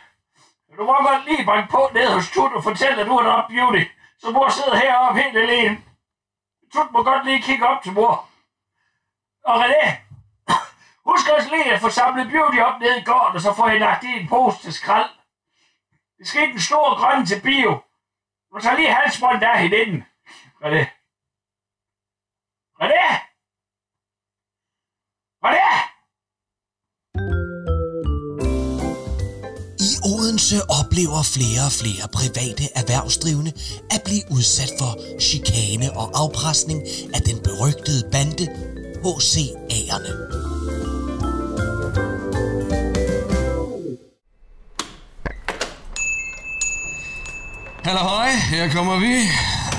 Du 0.77 0.84
må 0.86 0.94
godt 0.94 1.25
lige 1.25 1.46
banke 1.46 1.72
på 1.72 1.89
ned 1.94 2.08
hos 2.13 2.32
Tut 2.32 2.53
og 2.53 2.63
fortælle, 2.63 3.01
at 3.01 3.08
du 3.08 3.13
har 3.17 3.29
dræbt 3.29 3.48
Beauty. 3.53 3.84
Så 4.25 4.32
mor 4.32 4.50
sidder 4.50 4.75
heroppe 4.75 5.22
helt 5.22 5.38
alene. 5.38 5.84
Tut 6.74 6.91
må 6.91 7.03
godt 7.03 7.25
lige 7.25 7.41
kigge 7.41 7.67
op 7.67 7.84
til 7.84 7.94
mor. 7.94 8.29
Og 9.46 9.65
René, 9.65 9.86
husk 11.10 11.29
også 11.38 11.50
lige 11.50 11.74
at 11.74 11.82
få 11.82 11.89
samlet 11.89 12.32
Beauty 12.32 12.60
op 12.60 12.79
nede 12.79 13.00
i 13.00 13.03
gården, 13.03 13.36
og 13.36 13.41
så 13.41 13.53
får 13.53 13.70
I 13.70 13.79
lagt 13.79 14.03
i 14.03 14.20
en 14.20 14.27
pose 14.27 14.58
til 14.62 14.74
skrald. 14.74 15.10
Det 16.17 16.27
skal 16.27 16.50
den 16.50 16.60
store 16.60 16.96
grønne 16.96 17.25
til 17.25 17.41
bio. 17.41 17.82
Du 18.53 18.60
tager 18.60 18.75
lige 18.75 18.94
halsbånd 18.94 19.41
der 19.41 19.58
hende 19.58 19.77
inden. 19.77 20.05
René! 20.63 21.05
Odense 30.14 30.70
oplever 30.70 31.24
flere 31.24 31.66
og 31.66 31.72
flere 31.72 32.08
private 32.14 32.64
erhvervsdrivende 32.76 33.52
at 33.92 34.02
blive 34.06 34.22
udsat 34.32 34.72
for 34.80 34.92
chikane 35.22 35.98
og 35.98 36.12
afpresning 36.14 36.82
af 37.14 37.22
den 37.22 37.38
berygtede 37.44 38.04
bande 38.12 38.48
HCA'erne. 39.06 40.12
Halløj, 47.84 48.30
her 48.50 48.72
kommer 48.72 49.00
vi. 49.00 49.14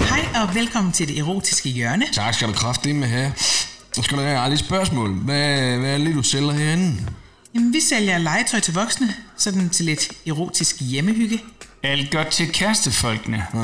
Hej 0.08 0.42
og 0.42 0.54
velkommen 0.54 0.92
til 0.92 1.08
det 1.08 1.18
erotiske 1.18 1.68
hjørne. 1.68 2.06
Tak 2.12 2.34
skal 2.34 2.48
du 2.48 2.52
kraftigt 2.52 2.96
med 2.96 3.08
have. 3.08 3.32
Nu 3.96 4.02
skal 4.02 4.18
du 4.18 4.22
have 4.22 4.38
aldrig 4.38 4.58
spørgsmål. 4.58 5.10
Hvad, 5.14 5.78
hvad 5.78 5.90
er 5.90 5.98
det 5.98 6.00
lige, 6.00 6.16
du 6.16 6.22
sælger 6.22 6.52
herinde? 6.52 6.96
Jamen, 7.56 7.72
vi 7.72 7.80
sælger 7.80 8.18
legetøj 8.18 8.60
til 8.60 8.74
voksne, 8.74 9.14
sådan 9.36 9.68
til 9.68 9.84
lidt 9.84 10.12
erotisk 10.26 10.76
hjemmehygge. 10.80 11.42
Alt 11.82 12.10
godt 12.10 12.28
til 12.28 12.52
kærestefolkene. 12.52 13.46
Ja. 13.54 13.60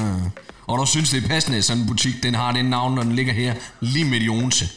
Og 0.67 0.79
du 0.79 0.87
synes, 0.87 1.11
det 1.11 1.25
er 1.25 1.29
passende, 1.29 1.59
at 1.59 1.65
sådan 1.65 1.83
en 1.83 1.89
butik 1.89 2.23
den 2.23 2.35
har 2.35 2.53
den 2.53 2.65
navn, 2.65 2.95
når 2.95 3.03
den 3.03 3.13
ligger 3.13 3.33
her 3.33 3.55
lige 3.81 4.05
midt 4.05 4.23
i 4.23 4.29
Odense. 4.29 4.69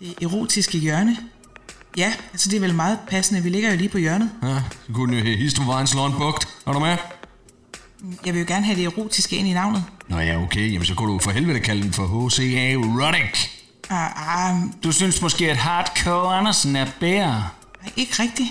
Det 0.00 0.14
erotiske 0.22 0.78
hjørne. 0.78 1.16
Ja, 1.96 2.12
altså 2.32 2.48
det 2.48 2.56
er 2.56 2.60
vel 2.60 2.74
meget 2.74 2.98
passende. 3.08 3.42
Vi 3.42 3.48
ligger 3.48 3.70
jo 3.70 3.76
lige 3.76 3.88
på 3.88 3.98
hjørnet. 3.98 4.30
Ja, 4.42 4.62
så 4.86 4.92
kunne 4.92 5.12
den 5.12 5.18
jo 5.18 5.24
hedde 5.24 5.38
Histovejens 5.38 5.94
Bugt. 5.94 6.48
Er 6.66 6.72
du 6.72 6.78
med? 6.78 6.96
Jeg 8.26 8.34
vil 8.34 8.40
jo 8.40 8.46
gerne 8.48 8.66
have 8.66 8.78
det 8.78 8.84
erotiske 8.84 9.36
ind 9.36 9.48
i 9.48 9.52
navnet. 9.52 9.84
Nå 10.08 10.18
ja, 10.18 10.42
okay. 10.42 10.72
Jamen 10.72 10.86
så 10.86 10.94
kunne 10.94 11.12
du 11.12 11.18
for 11.18 11.30
helvede 11.30 11.60
kalde 11.60 11.82
den 11.82 11.92
for 11.92 12.28
HCA 12.28 12.72
Erotic. 12.72 13.48
Ah, 13.90 14.50
ah, 14.50 14.62
Du 14.84 14.92
synes 14.92 15.22
måske, 15.22 15.50
at 15.50 15.56
Hardcore 15.56 16.36
Andersen 16.36 16.76
er 16.76 16.86
bedre. 17.00 17.48
Ikke 17.96 18.22
rigtigt. 18.22 18.48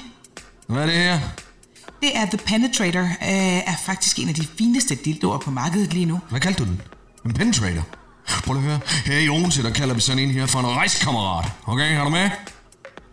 Hvad 0.68 0.82
er 0.82 0.86
det 0.86 0.96
her? 0.96 1.20
Det 2.02 2.18
er 2.18 2.26
The 2.26 2.38
Penetrator, 2.38 3.02
øh, 3.02 3.08
er 3.72 3.76
faktisk 3.86 4.20
en 4.20 4.30
af 4.30 4.36
de 4.36 4.48
fineste 4.58 4.96
dildoer 4.96 5.38
på 5.38 5.52
markedet 5.52 5.94
lige 5.94 6.06
nu. 6.06 6.20
Hvad 6.30 6.40
kaldte 6.40 6.64
du 6.64 6.70
den? 6.70 6.82
En 7.26 7.34
penetrator? 7.34 7.84
Prøv 8.28 8.54
lige 8.54 8.66
at 8.66 8.70
høre. 8.72 8.80
Her 9.06 9.20
i 9.20 9.30
Odense, 9.30 9.64
der 9.64 9.70
kalder 9.70 9.96
vi 9.96 10.02
sådan 10.02 10.24
en 10.24 10.32
her 10.32 10.46
for 10.46 10.60
en 10.60 10.68
rejskammerat. 10.68 11.52
Okay, 11.66 11.96
har 11.96 12.04
du 12.04 12.10
med? 12.10 12.30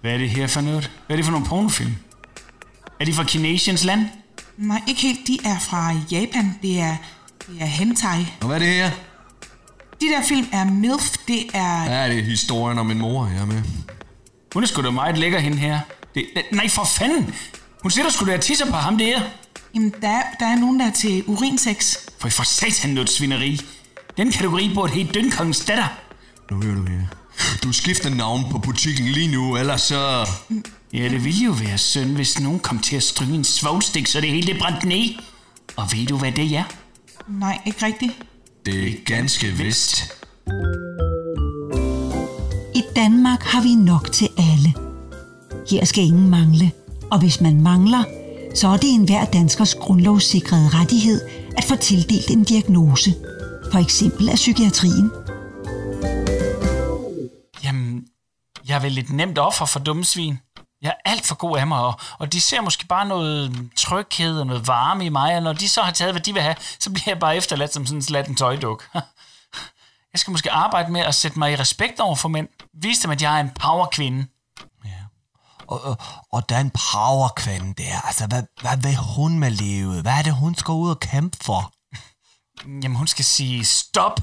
Hvad 0.01 0.13
er 0.13 0.19
det 0.19 0.31
her 0.31 0.47
for 0.47 0.61
noget? 0.61 0.91
Hvad 1.07 1.15
er 1.15 1.17
det 1.17 1.25
for 1.25 1.33
nogle 1.33 1.47
pornofilm? 1.47 1.95
Er 3.01 3.05
de 3.05 3.15
fra 3.15 3.25
Kinesiens 3.25 3.85
land? 3.85 4.07
Nej, 4.57 4.81
ikke 4.89 5.01
helt. 5.01 5.27
De 5.27 5.39
er 5.45 5.59
fra 5.59 5.95
Japan. 6.11 6.59
Det 6.63 6.81
er, 6.81 6.97
det 7.49 7.57
er 7.63 7.67
hentai. 7.67 8.27
Og 8.41 8.47
hvad 8.47 8.57
er 8.57 8.59
det 8.59 8.69
her? 8.69 8.91
De 10.01 10.07
der 10.07 10.23
film 10.23 10.47
er 10.53 10.65
MILF. 10.65 11.17
Det 11.29 11.47
er... 11.55 11.85
Ja, 11.85 12.09
det 12.09 12.19
er 12.19 12.23
historien 12.23 12.79
om 12.79 12.87
min 12.87 12.99
mor, 12.99 13.27
jeg 13.27 13.43
er 13.43 13.47
med. 13.47 13.63
Hun 14.55 14.63
er 14.63 14.67
sgu 14.67 14.83
da 14.83 14.91
meget 14.91 15.19
lækker, 15.19 15.39
hende 15.39 15.57
her. 15.59 15.81
Det, 16.15 16.25
nej, 16.53 16.69
for 16.69 16.85
fanden! 16.85 17.35
Hun 17.83 17.91
sidder 17.91 18.11
sgu 18.11 18.27
da 18.27 18.37
tisser 18.37 18.67
på 18.67 18.77
ham 18.77 18.99
der. 18.99 19.21
Jamen, 19.75 19.95
der, 20.03 20.09
er- 20.09 20.23
der 20.41 20.47
er 20.47 20.57
nogen, 20.57 20.81
der 20.81 20.87
er 20.87 20.93
til 20.93 21.25
urinsex. 21.27 21.97
For 22.19 22.29
for 22.29 22.43
satan 22.43 22.91
noget 22.91 23.11
svineri. 23.11 23.61
Den 24.17 24.31
kategori 24.33 24.71
burde 24.75 24.93
helt 24.93 25.15
dønkongens 25.15 25.61
datter. 25.61 25.87
Nu 26.51 26.63
hører 26.63 26.75
du 26.75 26.85
her. 26.85 27.01
Du 27.63 27.73
skifter 27.73 28.11
navn 28.11 28.45
på 28.51 28.59
butikken 28.59 29.07
lige 29.09 29.29
nu, 29.29 29.57
ellers 29.57 29.81
så... 29.83 30.29
Ja, 30.93 31.09
det 31.09 31.25
ville 31.25 31.45
jo 31.45 31.53
være 31.53 31.79
synd, 31.79 32.11
hvis 32.11 32.41
nogen 32.41 32.61
kom 32.61 32.79
til 32.79 32.97
at 32.97 33.03
stryge 33.03 33.35
en 33.35 33.45
svovlstik, 33.45 34.07
så 34.07 34.21
det 34.21 34.31
hele 34.31 34.47
det 34.47 34.59
brændte 34.59 34.89
ned. 34.89 35.15
Og 35.77 35.93
ved 35.93 36.07
du, 36.07 36.17
hvad 36.19 36.33
det 36.33 36.57
er? 36.57 36.65
Nej, 37.29 37.59
ikke 37.67 37.87
rigtigt. 37.87 38.13
Det 38.67 38.89
er 38.89 38.93
ganske 39.07 39.47
vist. 39.47 40.13
I 42.75 42.83
Danmark 42.97 43.43
har 43.43 43.63
vi 43.63 43.75
nok 43.75 44.13
til 44.13 44.29
alle. 44.39 44.75
Her 45.71 45.85
skal 45.85 46.05
ingen 46.05 46.31
mangle, 46.31 46.73
og 47.11 47.19
hvis 47.19 47.41
man 47.41 47.61
mangler, 47.61 48.05
så 48.55 48.69
er 48.69 48.77
det 48.77 48.91
enhver 48.91 49.25
danskers 49.25 49.75
grundlovssikrede 49.75 50.69
rettighed 50.69 51.21
at 51.57 51.65
få 51.65 51.77
tildelt 51.77 52.31
en 52.31 52.45
diagnose, 52.45 53.15
for 53.73 53.79
eksempel 53.79 54.29
af 54.29 54.35
psykiatrien. 54.35 55.11
Jamen, 57.65 58.05
jeg 58.69 58.77
er 58.77 58.81
vel 58.81 58.99
et 58.99 59.11
nemt 59.11 59.39
offer 59.39 59.67
for 59.67 59.81
dumme 59.81 60.05
svin. 60.05 60.39
Jeg 60.83 60.89
er 60.89 61.11
alt 61.11 61.27
for 61.27 61.35
god 61.35 61.59
af 61.59 61.67
mig, 61.67 61.79
og, 61.79 61.95
og 62.19 62.33
de 62.33 62.41
ser 62.41 62.61
måske 62.61 62.87
bare 62.87 63.09
noget 63.09 63.57
tryghed 63.77 64.39
og 64.39 64.47
noget 64.47 64.67
varme 64.67 65.05
i 65.05 65.09
mig, 65.09 65.37
og 65.37 65.43
når 65.43 65.53
de 65.53 65.69
så 65.69 65.81
har 65.81 65.93
taget, 65.93 66.13
hvad 66.13 66.23
de 66.23 66.33
vil 66.33 66.43
have, 66.43 66.57
så 66.79 66.91
bliver 66.91 67.05
jeg 67.07 67.19
bare 67.19 67.37
efterladt 67.37 67.75
som 67.75 67.87
sådan 67.87 67.99
en 67.99 68.03
slatten 68.03 68.35
tøjduk. 68.35 68.89
Jeg 70.13 70.21
skal 70.21 70.31
måske 70.31 70.51
arbejde 70.51 70.93
med 70.93 71.01
at 71.01 71.15
sætte 71.15 71.39
mig 71.39 71.53
i 71.53 71.57
respekt 71.57 72.01
over 72.01 72.17
for 72.17 72.29
mænd. 72.29 72.49
Vise 72.83 73.03
dem, 73.03 73.11
at 73.11 73.23
jeg 73.23 73.37
er 73.37 73.41
en 73.41 73.51
powerkvinde. 73.51 74.27
Og, 75.73 75.85
og, 75.85 75.97
og 76.33 76.49
den 76.49 76.71
powerkvinde 76.71 77.75
der, 77.83 78.01
altså 78.07 78.27
hvad, 78.27 78.43
hvad 78.61 78.77
vil 78.77 78.97
hun 78.97 79.39
med 79.39 79.51
livet? 79.51 80.03
Hvad 80.03 80.13
er 80.13 80.23
det, 80.23 80.35
hun 80.35 80.55
skal 80.55 80.73
ud 80.73 80.91
og 80.91 81.01
kæmpe 81.01 81.37
for? 81.41 81.73
Jamen, 82.67 82.95
hun 82.97 83.07
skal 83.07 83.25
sige 83.25 83.65
stop 83.65 84.21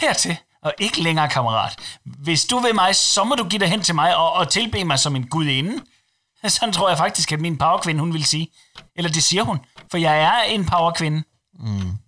hertil, 0.00 0.36
og 0.62 0.74
ikke 0.78 1.02
længere, 1.02 1.28
kammerat. 1.28 1.76
Hvis 2.04 2.44
du 2.44 2.58
vil 2.58 2.74
mig, 2.74 2.96
så 2.96 3.24
må 3.24 3.34
du 3.34 3.44
give 3.44 3.60
dig 3.60 3.68
hen 3.68 3.82
til 3.82 3.94
mig 3.94 4.16
og, 4.16 4.32
og 4.32 4.48
tilbe 4.48 4.84
mig 4.84 4.98
som 4.98 5.16
en 5.16 5.26
gudinde. 5.26 5.84
Sådan 6.48 6.72
tror 6.72 6.88
jeg 6.88 6.98
faktisk, 6.98 7.32
at 7.32 7.40
min 7.40 7.58
powerkvinde, 7.58 8.00
hun 8.00 8.12
vil 8.12 8.24
sige. 8.24 8.48
Eller 8.96 9.10
det 9.10 9.22
siger 9.22 9.42
hun, 9.42 9.58
for 9.90 9.98
jeg 9.98 10.22
er 10.22 10.42
en 10.42 10.66
powerkvinde. 10.66 11.22
Mm. 11.54 11.98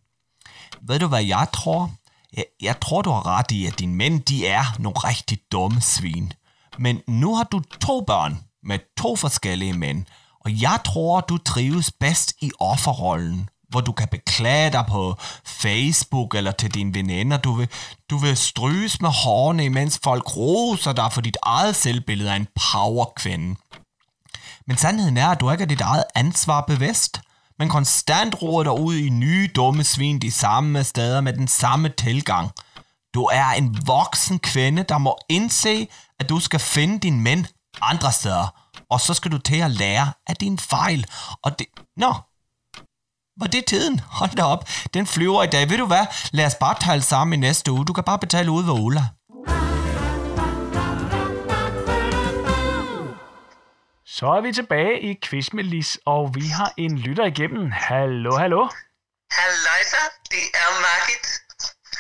Ved 0.83 0.99
du, 0.99 1.07
hvad 1.07 1.25
jeg 1.25 1.47
tror? 1.53 1.91
Jeg, 2.37 2.45
jeg 2.61 2.81
tror, 2.81 3.03
du 3.03 3.11
har 3.11 3.27
ret 3.27 3.51
i, 3.51 3.67
at 3.67 3.79
dine 3.79 3.95
mænd, 3.95 4.21
de 4.21 4.47
er 4.47 4.65
nogle 4.79 4.99
rigtig 4.99 5.39
dumme 5.53 5.81
svin. 5.81 6.33
Men 6.79 7.03
nu 7.07 7.37
har 7.37 7.45
du 7.45 7.61
to 7.81 8.01
børn 8.01 8.39
med 8.65 8.79
to 8.97 9.17
forskellige 9.17 9.73
mænd, 9.73 10.05
og 10.45 10.63
jeg 10.63 10.79
tror, 10.85 11.21
du 11.21 11.39
trives 11.39 11.91
bedst 12.01 12.33
i 12.41 12.51
offerrollen, 12.59 13.49
hvor 13.69 13.81
du 13.81 13.93
kan 13.93 14.09
beklage 14.09 14.71
dig 14.73 14.85
på 14.89 15.17
Facebook 15.45 16.35
eller 16.35 16.53
til 16.53 16.75
dine 16.75 16.95
veninder. 16.95 17.37
Du 17.37 17.53
vil, 17.53 17.69
du 18.11 18.17
vil 18.17 18.37
stryges 18.37 19.01
med 19.01 19.11
hårene, 19.11 19.71
mens 19.71 20.01
folk 20.03 20.37
roser 20.37 20.93
dig 20.93 21.13
for 21.13 21.21
dit 21.21 21.37
eget 21.43 21.77
selvbillede 21.77 22.33
af 22.33 22.37
en 22.37 22.49
powerkvinde. 22.73 23.57
Men 24.67 24.77
sandheden 24.77 25.17
er, 25.17 25.29
at 25.29 25.41
du 25.41 25.51
ikke 25.51 25.63
er 25.63 25.69
dit 25.69 25.81
eget 25.81 26.05
ansvar 26.15 26.61
bevidst, 26.61 27.21
men 27.59 27.69
konstant 27.69 28.43
roer 28.43 28.63
dig 28.63 28.81
ud 28.81 28.95
i 28.95 29.09
nye 29.09 29.51
dumme 29.57 29.85
svin 29.85 30.19
de 30.19 30.33
samme 30.33 30.85
steder 30.85 31.21
med 31.21 31.33
den 31.33 31.49
samme 31.49 31.89
tilgang. 31.89 32.51
Du 33.15 33.25
er 33.25 33.47
en 33.47 33.87
voksen 33.87 34.39
kvinde, 34.39 34.83
der 34.83 34.99
må 34.99 35.19
indse, 35.29 35.89
at 36.21 36.29
du 36.29 36.41
skal 36.41 36.61
finde 36.61 36.99
din 36.99 37.21
mænd 37.21 37.45
andre 37.83 38.13
steder, 38.13 38.47
og 38.91 39.01
så 39.01 39.15
skal 39.15 39.33
du 39.33 39.39
til 39.39 39.61
at 39.61 39.71
lære 39.71 40.13
af 40.27 40.37
dine 40.37 40.59
fejl. 40.59 41.07
Og 41.43 41.59
det... 41.59 41.67
Nå, 41.97 42.15
var 43.41 43.47
det 43.47 43.65
tiden? 43.67 44.01
Hold 44.19 44.31
da 44.31 44.43
op, 44.43 44.69
den 44.95 45.07
flyver 45.07 45.43
i 45.43 45.47
dag. 45.47 45.71
Ved 45.71 45.79
du 45.79 45.87
hvad? 45.87 46.07
Lad 46.33 46.47
os 46.47 46.55
bare 46.55 46.77
tale 46.81 47.03
sammen 47.03 47.33
i 47.33 47.47
næste 47.47 47.73
uge. 47.73 47.85
Du 47.85 47.93
kan 47.93 48.05
bare 48.05 48.19
betale 48.19 48.51
ud 48.51 48.65
ved 48.65 48.73
Ola. 48.73 49.05
Så 54.07 54.27
er 54.27 54.41
vi 54.41 54.53
tilbage 54.53 55.01
i 55.01 55.19
Quiz 55.23 55.53
med 55.53 55.65
Lis, 55.65 55.99
og 56.07 56.35
vi 56.35 56.47
har 56.47 56.73
en 56.77 56.99
lytter 56.99 57.25
igennem. 57.25 57.71
Hallo, 57.71 58.37
hallo. 58.37 58.69
Halløjsa, 59.31 60.03
det 60.31 60.45
er 60.55 60.71
Margit. 60.87 61.27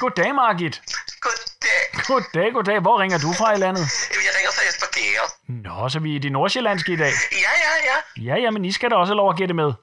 Goddag, 0.01 0.35
Margit. 0.35 0.83
Goddag. 1.26 1.83
Goddag, 2.09 2.52
goddag. 2.52 2.79
Hvor 2.87 2.97
ringer 3.02 3.19
du 3.19 3.31
fra 3.41 3.49
i 3.57 3.59
landet? 3.64 3.87
Jeg 4.26 4.33
ringer 4.37 4.52
fra 4.57 4.62
Gære. 4.96 5.27
Nå, 5.66 5.88
så 5.88 5.99
vi 6.05 6.11
er 6.12 6.16
i 6.20 6.23
de 6.27 6.31
nordsjællandske 6.31 6.92
i 6.92 6.96
dag. 7.05 7.12
Ja, 7.46 7.53
ja, 7.64 7.73
ja. 7.88 7.96
Ja, 8.29 8.35
ja, 8.44 8.51
men 8.51 8.64
I 8.64 8.73
skal 8.73 8.90
da 8.90 8.96
også 8.96 9.11
have 9.12 9.20
lov 9.23 9.31
at 9.31 9.37
gætte 9.40 9.55
med. 9.62 9.70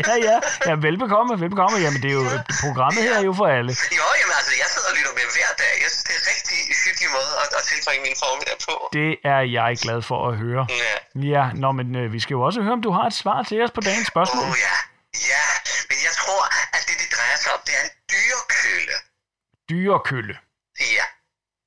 ja, 0.00 0.12
ja. 0.28 0.36
Ja, 0.68 0.74
velbekomme, 0.86 1.32
velbekomme. 1.42 1.76
Jamen, 1.84 2.00
det 2.02 2.08
er 2.14 2.18
jo, 2.20 2.24
programmet 2.64 3.00
her 3.06 3.14
er 3.20 3.24
jo 3.30 3.34
for 3.40 3.46
alle. 3.58 3.72
Jo, 4.00 4.06
jamen 4.20 4.34
altså, 4.40 4.52
jeg 4.62 4.68
sidder 4.74 4.88
og 4.92 4.96
lytter 4.98 5.14
med 5.20 5.26
hver 5.36 5.50
dag. 5.62 5.72
Jeg 5.84 5.90
synes, 5.92 6.04
det 6.08 6.12
er 6.16 6.20
en 6.22 6.26
rigtig 6.34 6.58
hyggelig 6.84 7.08
måde 7.16 7.30
at, 7.42 7.48
at 7.58 7.62
tilbringe 7.70 8.02
min 8.08 8.16
formiddag 8.24 8.58
på. 8.68 8.74
Det 8.98 9.10
er 9.34 9.42
jeg 9.58 9.70
glad 9.84 10.00
for 10.10 10.18
at 10.28 10.32
høre. 10.44 10.62
Ja. 10.84 10.94
Ja, 11.34 11.44
nå, 11.62 11.68
men 11.78 11.86
øh, 12.00 12.06
vi 12.14 12.18
skal 12.24 12.34
jo 12.38 12.42
også 12.48 12.58
høre, 12.64 12.74
om 12.78 12.82
du 12.88 12.92
har 12.98 13.06
et 13.12 13.16
svar 13.22 13.38
til 13.48 13.56
os 13.64 13.72
på 13.76 13.80
dagens 13.88 14.08
spørgsmål. 14.12 14.44
Åh, 14.44 14.50
oh, 14.50 14.56
ja. 14.68 14.76
Ja, 15.32 15.46
men 15.88 15.98
jeg 16.06 16.12
tror, 16.20 16.42
at 16.76 16.82
det, 16.88 16.96
det 17.02 17.08
drejer 17.16 17.36
sig 17.42 17.50
om, 17.56 17.60
det 17.66 17.74
er 17.80 17.84
en 17.88 17.94
dyrekølle. 18.12 18.96
Dyrekølle. 19.70 20.36
Ja. 20.80 21.04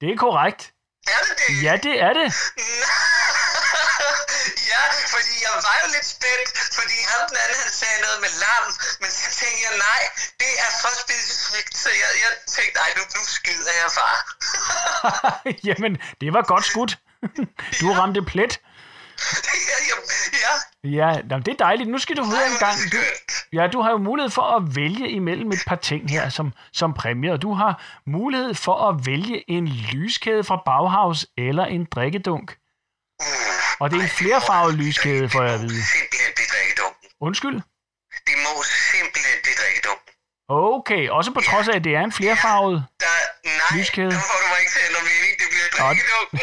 Det 0.02 0.08
er 0.14 0.18
korrekt. 0.18 0.62
Er 1.08 1.22
det 1.28 1.34
det? 1.42 1.64
Ja, 1.64 1.74
det 1.86 1.96
er 2.08 2.14
det. 2.20 2.28
Ja, 4.74 4.84
fordi 5.16 5.34
jeg 5.46 5.54
var 5.68 5.76
jo 5.84 5.88
lidt 5.96 6.08
spændt, 6.16 6.50
fordi 6.80 6.98
ham 7.12 7.22
den 7.30 7.38
anden, 7.44 7.58
han 7.64 7.72
sagde 7.82 7.98
noget 8.06 8.20
med 8.26 8.32
lam, 8.44 8.66
men 9.02 9.10
så 9.20 9.26
tænkte 9.40 9.62
jeg, 9.68 9.74
nej, 9.88 10.02
det 10.42 10.52
er 10.66 10.72
for 10.82 10.94
specifikt, 11.06 11.74
så 11.84 11.90
jeg, 12.02 12.10
jeg 12.24 12.32
tænkte, 12.56 12.76
nej, 12.82 12.90
nu, 12.98 13.04
nu 13.16 13.22
skyder 13.38 13.74
jeg 13.82 13.90
far. 14.00 14.16
Jamen, 15.68 15.94
det 16.22 16.30
var 16.36 16.42
godt 16.54 16.66
skudt. 16.72 16.94
Du 17.82 17.88
ramte 18.00 18.22
plet. 18.32 18.54
ja, 19.72 19.78
ja, 19.90 19.96
ja. 20.44 20.54
Ja, 20.90 21.22
nå, 21.30 21.38
det 21.40 21.48
er 21.48 21.56
dejligt. 21.60 21.90
Nu 21.90 21.98
skal 21.98 22.16
du 22.18 22.24
høre 22.26 22.46
en 22.48 22.58
gang. 22.60 22.78
Du, 22.92 22.98
ja, 23.54 23.68
du 23.68 23.82
har 23.82 23.92
jo 23.92 23.98
mulighed 23.98 24.30
for 24.32 24.42
at 24.58 24.76
vælge 24.76 25.10
imellem 25.10 25.52
et 25.52 25.64
par 25.68 25.76
ting 25.76 26.10
her 26.10 26.30
som, 26.30 26.54
som 26.74 26.94
præmie, 26.94 27.32
og 27.34 27.42
du 27.42 27.54
har 27.54 27.82
mulighed 28.06 28.56
for 28.56 28.90
at 28.90 29.06
vælge 29.06 29.52
en 29.52 29.68
lyskæde 29.68 30.44
fra 30.44 30.62
Bauhaus 30.66 31.26
eller 31.38 31.66
en 31.66 31.86
drikkedunk. 31.86 32.58
Og 33.80 33.92
det 33.92 33.98
er 34.00 34.04
en 34.04 34.10
flerfarvet 34.10 34.74
lyskæde, 34.76 35.30
får 35.30 35.44
jeg 35.44 35.54
at 35.54 35.62
vide. 35.62 35.84
Simpelthen 35.96 36.32
blive 36.38 36.48
drikkedunken. 36.54 37.08
Undskyld? 37.28 37.58
Det 38.28 38.36
må 38.46 38.54
simpelthen 38.92 39.38
blive 39.44 39.56
drikkedunken. 39.62 40.10
Okay, 40.50 41.10
også 41.10 41.32
på 41.38 41.42
trods 41.50 41.68
af, 41.72 41.76
at 41.76 41.84
det 41.84 41.94
er 41.96 42.04
en 42.10 42.12
flerfarvet 42.12 42.78
Der, 43.00 43.06
nej, 43.46 43.80
lyskæde. 43.80 44.14
nu 44.18 44.22
får 44.32 44.38
du 44.44 44.48
mig 44.52 44.60
ikke 44.64 44.72
til 44.78 44.83
drikkedunken. 45.84 46.40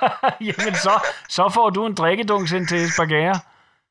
Jamen, 0.48 0.74
så, 0.86 0.94
så 1.28 1.48
får 1.54 1.70
du 1.70 1.86
en 1.86 1.94
drikkedunk 1.94 2.48
sendt 2.48 2.68
til 2.68 2.78
Jesper 2.80 3.04
Gære. 3.04 3.40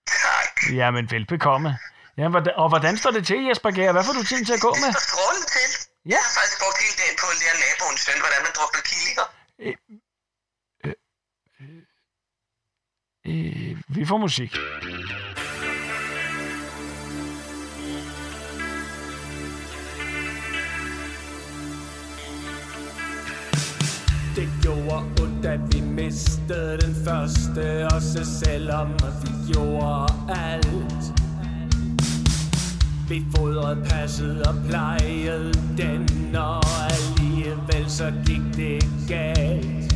Tak. 0.08 0.74
Jamen, 0.80 1.12
velbekomme. 1.12 1.78
Ja, 2.18 2.26
og 2.64 2.70
hvordan 2.70 2.98
står 2.98 3.12
det 3.12 3.28
til, 3.28 3.40
Jesper 3.48 3.72
Gære? 3.72 3.92
Hvad 3.92 4.04
får 4.04 4.14
du 4.14 4.24
tiden 4.24 4.46
til 4.46 4.54
at 4.54 4.62
gå 4.62 4.72
med? 4.84 4.88
Det 4.88 4.98
til. 5.56 5.70
Ja. 6.06 6.10
Jeg 6.10 6.20
har 6.26 6.34
faktisk 6.40 6.58
brugt 6.64 6.78
hele 6.84 6.96
dagen 7.02 7.16
på 7.22 7.26
at 7.34 7.38
lære 7.42 7.56
naboens 7.64 8.02
søn, 8.06 8.20
hvordan 8.24 8.42
man 8.46 8.52
drukner 8.58 8.82
killinger. 8.92 9.26
Øh, 13.26 13.78
vi 13.88 14.06
får 14.06 14.18
musik. 14.18 14.52
Det 24.36 24.50
gjorde 24.62 25.06
ondt, 25.22 25.46
at 25.46 25.60
vi 25.74 25.82
mistede 25.82 26.78
den 26.82 26.96
første 27.06 27.88
Også 27.94 28.26
selvom 28.26 28.88
vi 29.24 29.54
gjorde 29.54 30.14
alt. 30.30 31.14
Vi 33.10 33.26
fodrede, 33.36 33.84
passet 33.86 34.48
og 34.48 34.56
plejede 34.70 35.54
den 35.78 36.36
Og 36.36 36.64
alligevel 36.84 37.86
så 37.88 38.12
gik 38.26 38.42
det 38.56 38.84
galt. 39.08 39.94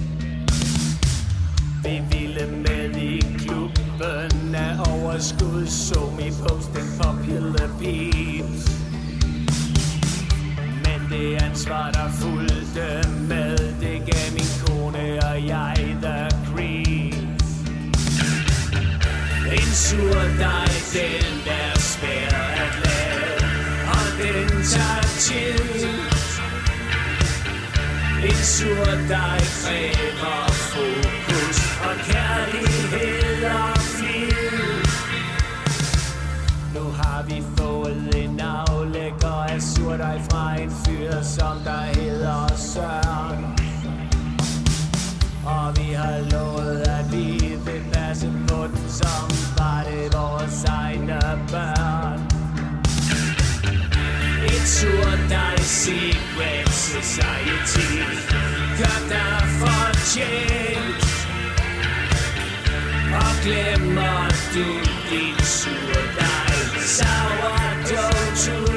Vi 1.83 2.01
ville 2.11 2.47
med 2.51 2.95
i 2.95 3.19
klubben 3.37 4.55
af 4.55 4.75
overskud 4.93 5.65
Så 5.65 5.99
vi 6.17 6.33
posten 6.41 6.87
på 7.01 7.09
Philippines 7.23 8.77
men 10.87 11.09
det 11.09 11.41
ansvar, 11.41 11.91
der 11.91 12.09
fulgte 12.11 13.09
tur 19.97 20.21
dig, 20.37 20.69
den 20.93 21.33
er 21.47 21.79
svær 21.79 22.35
at 22.63 22.73
lave, 22.85 23.35
og 23.95 24.05
den 24.21 24.47
tager 24.71 25.07
tid. 25.19 25.87
En 28.23 28.43
sur 28.43 28.85
dig 28.85 29.39
kræver 29.61 30.47
fokus 30.71 31.57
og 31.87 31.95
kærlighed 32.09 33.43
og 33.43 33.77
flid. 33.77 34.85
Nu 36.75 36.83
har 36.99 37.23
vi 37.27 37.43
fået 37.57 38.15
en 38.23 38.39
aflægger 38.39 39.43
af 39.53 39.61
surdej 39.61 40.19
fra 40.31 40.61
en 40.61 40.71
fyr, 40.71 41.21
som 41.21 41.57
der 41.65 41.81
hedder 41.99 42.47
Søren. 42.55 43.45
Og 45.45 45.77
vi 45.77 45.93
har 45.93 46.17
lovet, 46.31 46.81
at 46.81 47.11
vi 47.11 47.55
vil 47.65 47.83
passe 47.93 48.33
på 48.47 48.67
den, 48.67 48.89
som 48.89 49.26
Et 54.77 54.81
surdej 54.81 55.55
secret 55.57 56.69
society. 56.69 57.89
Gør 58.77 58.99
derfor 59.09 59.97
sjæl 60.05 60.93
Og 63.13 63.33
glemmer 63.43 64.27
du 64.53 64.67
din 65.09 65.45
surdej 65.45 66.53
Sourdough 66.85 68.35
too 68.35 68.76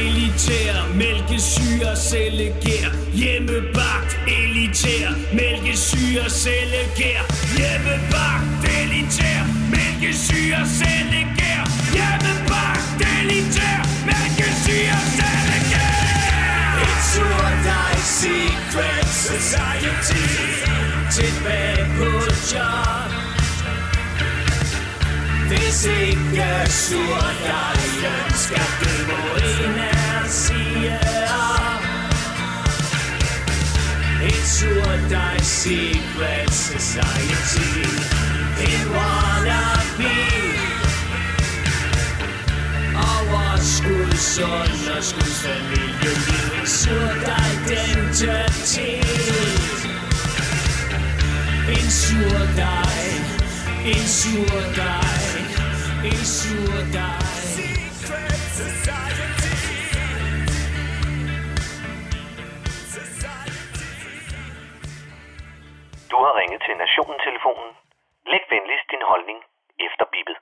elitær, 0.00 0.76
mælkesyre, 0.94 1.96
cellegær 2.10 2.88
Hjemmebagt, 3.14 4.12
elitær, 4.38 5.08
mælkesyre, 5.38 6.24
cellegær 6.42 7.22
Hjemmebagt, 7.56 8.44
elitær, 8.78 9.42
mælkesyre, 9.74 10.60
cellegær 10.78 11.62
Hjemmebagt, 11.94 12.86
elitær, 13.18 13.78
mælkesyre, 14.08 14.96
cellegær 15.18 15.92
your 17.16 17.50
die 17.64 18.00
secret 18.02 19.06
society. 19.06 20.24
Tilbage 21.10 21.84
på 21.96 22.08
job 22.52 23.21
hvis 25.52 25.84
ikke 25.84 26.48
surdejen 26.68 28.30
skal 28.34 28.68
dø, 28.80 28.94
må 29.08 29.20
en 29.36 29.78
af 29.78 30.30
sige 30.30 30.98
op. 31.50 31.82
Et 34.24 34.46
surdej 34.56 35.38
secret 35.38 36.54
society. 36.54 37.88
En 38.60 38.82
wannabe. 38.94 40.14
Overskuds 42.94 44.38
underskudsfamilie. 44.38 46.12
En 46.60 46.66
surdej 46.66 47.50
identitet. 47.66 49.02
En 51.68 51.90
En 56.10 56.24
surdej. 56.38 57.22
Secret 57.54 58.42
society. 58.58 59.52
Du 66.10 66.16
har 66.24 66.32
ringet 66.40 66.60
til 66.66 66.76
Nationen-telefonen. 66.76 67.70
Læg 68.26 68.44
venligst 68.50 68.90
din 68.90 69.02
holdning 69.02 69.38
efter 69.86 70.04
bippet. 70.12 70.36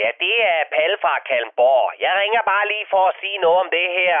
Ja, 0.00 0.08
det 0.22 0.34
er 0.52 0.64
Palle 0.76 0.98
fra 1.00 1.18
Kalmborg. 1.28 1.92
Jeg 2.00 2.12
ringer 2.22 2.42
bare 2.42 2.68
lige 2.68 2.86
for 2.90 3.08
at 3.08 3.14
sige 3.20 3.38
noget 3.38 3.58
om 3.64 3.70
det 3.70 3.88
her. 3.98 4.18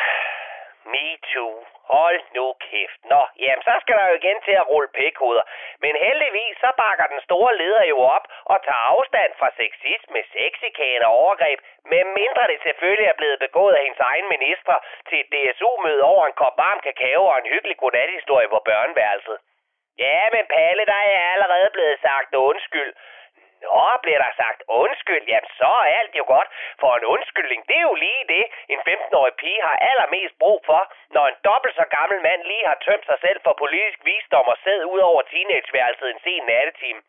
Me 0.92 1.06
too. 1.32 1.73
Hold 1.92 2.20
nu 2.36 2.46
kæft. 2.66 3.00
Nå, 3.12 3.22
jamen 3.44 3.64
så 3.68 3.74
skal 3.82 3.96
der 3.98 4.06
jo 4.08 4.14
igen 4.20 4.38
til 4.46 4.54
at 4.60 4.68
rulle 4.72 4.90
pikhoveder. 4.98 5.44
Men 5.84 5.94
heldigvis 6.06 6.56
så 6.64 6.70
bakker 6.82 7.06
den 7.06 7.20
store 7.28 7.56
leder 7.62 7.84
jo 7.92 7.98
op 8.16 8.26
og 8.52 8.56
tager 8.66 8.84
afstand 8.94 9.30
fra 9.40 9.48
sexisme, 9.60 10.20
sexikane 10.36 11.06
og 11.06 11.12
overgreb, 11.22 11.58
med 11.92 12.04
mindre 12.20 12.44
det 12.52 12.58
selvfølgelig 12.62 13.08
er 13.08 13.20
blevet 13.20 13.38
begået 13.46 13.74
af 13.74 13.82
hendes 13.82 14.02
egen 14.10 14.28
minister 14.34 14.76
til 15.08 15.18
et 15.20 15.32
DSU-møde 15.34 16.02
over 16.02 16.26
en 16.26 16.38
kop 16.42 16.56
varm 16.58 16.80
kakao 16.86 17.22
og 17.32 17.38
en 17.38 17.52
hyggelig 17.52 17.76
godnathistorie 17.76 18.48
på 18.48 18.60
børneværelset. 18.70 19.38
Ja, 19.98 20.20
men 20.34 20.44
Palle, 20.54 20.84
der 20.92 21.00
er 21.14 21.32
allerede 21.34 21.70
blevet 21.72 21.98
sagt 22.06 22.34
undskyld. 22.34 22.92
Nå, 23.64 23.84
bliver 24.04 24.20
der 24.24 24.32
sagt 24.42 24.60
undskyld, 24.82 25.24
jamen 25.32 25.50
så 25.60 25.72
er 25.86 25.92
alt 26.00 26.14
jo 26.20 26.24
godt, 26.34 26.48
for 26.80 26.90
en 26.98 27.04
undskyldning, 27.14 27.60
det 27.68 27.76
er 27.80 27.86
jo 27.90 27.94
lige 28.06 28.24
det, 28.34 28.44
en 28.74 28.80
15-årig 28.88 29.34
pige 29.42 29.62
har 29.68 29.76
allermest 29.90 30.34
brug 30.42 30.58
for, 30.70 30.82
når 31.14 31.24
en 31.26 31.36
dobbelt 31.48 31.74
så 31.80 31.86
gammel 31.96 32.18
mand 32.28 32.42
lige 32.50 32.66
har 32.70 32.78
tømt 32.86 33.06
sig 33.10 33.18
selv 33.24 33.38
for 33.44 33.52
politisk 33.62 33.98
visdom 34.04 34.46
og 34.52 34.56
sæd 34.64 34.80
ud 34.94 35.00
over 35.10 35.22
teenageværelset 35.22 36.10
en 36.10 36.20
sen 36.24 36.42
nattetime. 36.52 37.00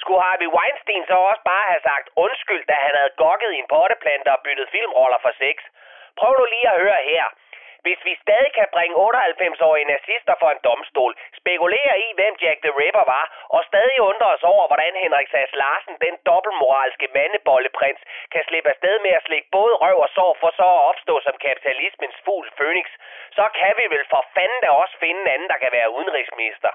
Skulle 0.00 0.22
Harvey 0.26 0.50
Weinstein 0.56 1.04
så 1.06 1.16
også 1.30 1.42
bare 1.52 1.66
have 1.72 1.82
sagt 1.90 2.06
undskyld, 2.24 2.64
da 2.70 2.74
han 2.84 2.94
havde 2.98 3.18
gokket 3.24 3.50
i 3.52 3.58
en 3.62 3.72
potteplante 3.76 4.28
og 4.34 4.40
byttet 4.44 4.68
filmroller 4.74 5.20
for 5.24 5.32
sex? 5.42 5.56
Prøv 6.18 6.32
nu 6.38 6.44
lige 6.54 6.68
at 6.72 6.80
høre 6.84 7.02
her. 7.12 7.24
Hvis 7.84 8.00
vi 8.08 8.14
stadig 8.24 8.52
kan 8.58 8.68
bringe 8.76 8.94
98-årige 8.96 9.90
nazister 9.94 10.34
for 10.42 10.50
en 10.50 10.60
domstol, 10.68 11.12
spekulere 11.40 11.94
i, 12.06 12.08
hvem 12.18 12.34
Jack 12.42 12.58
the 12.66 12.72
Ripper 12.80 13.06
var, 13.16 13.26
og 13.56 13.60
stadig 13.70 13.98
undre 14.10 14.28
os 14.36 14.44
over, 14.52 14.64
hvordan 14.70 14.94
Henrik 15.04 15.28
Sass 15.30 15.52
Larsen, 15.62 15.96
den 16.06 16.14
dobbeltmoralske 16.28 17.08
mandebolleprins, 17.16 18.02
kan 18.32 18.42
slippe 18.48 18.70
afsted 18.74 18.96
med 19.04 19.12
at 19.18 19.26
slikke 19.26 19.48
både 19.58 19.74
røv 19.82 19.98
og 20.04 20.10
sår 20.16 20.32
for 20.42 20.50
så 20.60 20.68
at 20.76 20.84
opstå 20.90 21.14
som 21.26 21.36
kapitalismens 21.46 22.16
fugl 22.24 22.46
Phoenix, 22.58 22.86
så 23.38 23.44
kan 23.60 23.72
vi 23.80 23.84
vel 23.94 24.04
for 24.12 24.22
fanden 24.34 24.60
da 24.64 24.68
også 24.82 24.96
finde 25.04 25.20
en 25.22 25.32
anden, 25.34 25.48
der 25.52 25.58
kan 25.62 25.72
være 25.78 25.94
udenrigsminister. 25.98 26.70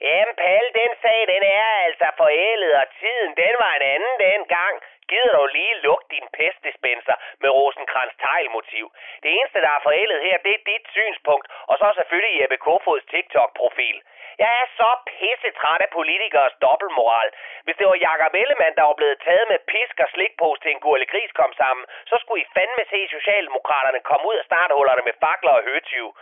Jamen, 0.00 0.36
Palle, 0.42 0.70
den 0.80 0.92
sag, 1.02 1.20
den 1.34 1.42
er 1.42 1.68
altså 1.86 2.06
forældet, 2.22 2.72
og 2.80 2.86
tiden, 3.00 3.30
den 3.42 3.54
var 3.62 3.72
en 3.74 3.84
anden 3.94 4.14
dengang. 4.26 4.74
Gider 5.10 5.32
du 5.38 5.46
lige 5.46 5.80
lukke 5.86 6.06
din 6.14 6.26
pestdispenser 6.38 7.16
med 7.42 7.50
rosenkrantz 7.50 8.14
motiv 8.56 8.84
Det 9.22 9.30
eneste, 9.38 9.58
der 9.64 9.70
er 9.76 9.80
forældet 9.88 10.20
her, 10.26 10.36
det 10.44 10.52
er 10.54 10.62
dit 10.72 10.86
synspunkt, 10.96 11.46
og 11.70 11.78
så 11.78 11.86
selvfølgelig 11.96 12.40
Jeppe 12.40 12.56
Kofods 12.56 13.04
TikTok-profil. 13.12 13.98
Jeg 14.44 14.52
er 14.62 14.66
så 14.80 14.90
pisse 15.10 15.50
træt 15.60 15.80
af 15.86 15.90
politikers 15.98 16.54
dobbeltmoral. 16.64 17.28
Hvis 17.64 17.76
det 17.78 17.86
var 17.90 18.04
Jakob 18.08 18.34
Ellemann, 18.42 18.76
der 18.78 18.84
var 18.90 18.96
blevet 19.00 19.18
taget 19.26 19.46
med 19.52 19.58
pisk 19.72 19.96
og 20.04 20.08
slikpose 20.14 20.60
til 20.62 20.70
en 20.72 20.80
gurle 20.84 21.06
gris 21.12 21.32
kom 21.40 21.52
sammen, 21.62 21.84
så 22.10 22.14
skulle 22.20 22.42
I 22.42 22.52
fandme 22.56 22.84
se 22.92 23.00
Socialdemokraterne 23.16 24.00
komme 24.08 24.24
ud 24.30 24.36
af 24.40 24.44
starthullerne 24.50 25.02
med 25.08 25.14
fakler 25.24 25.54
og 25.58 25.64
høtyve. 25.70 26.12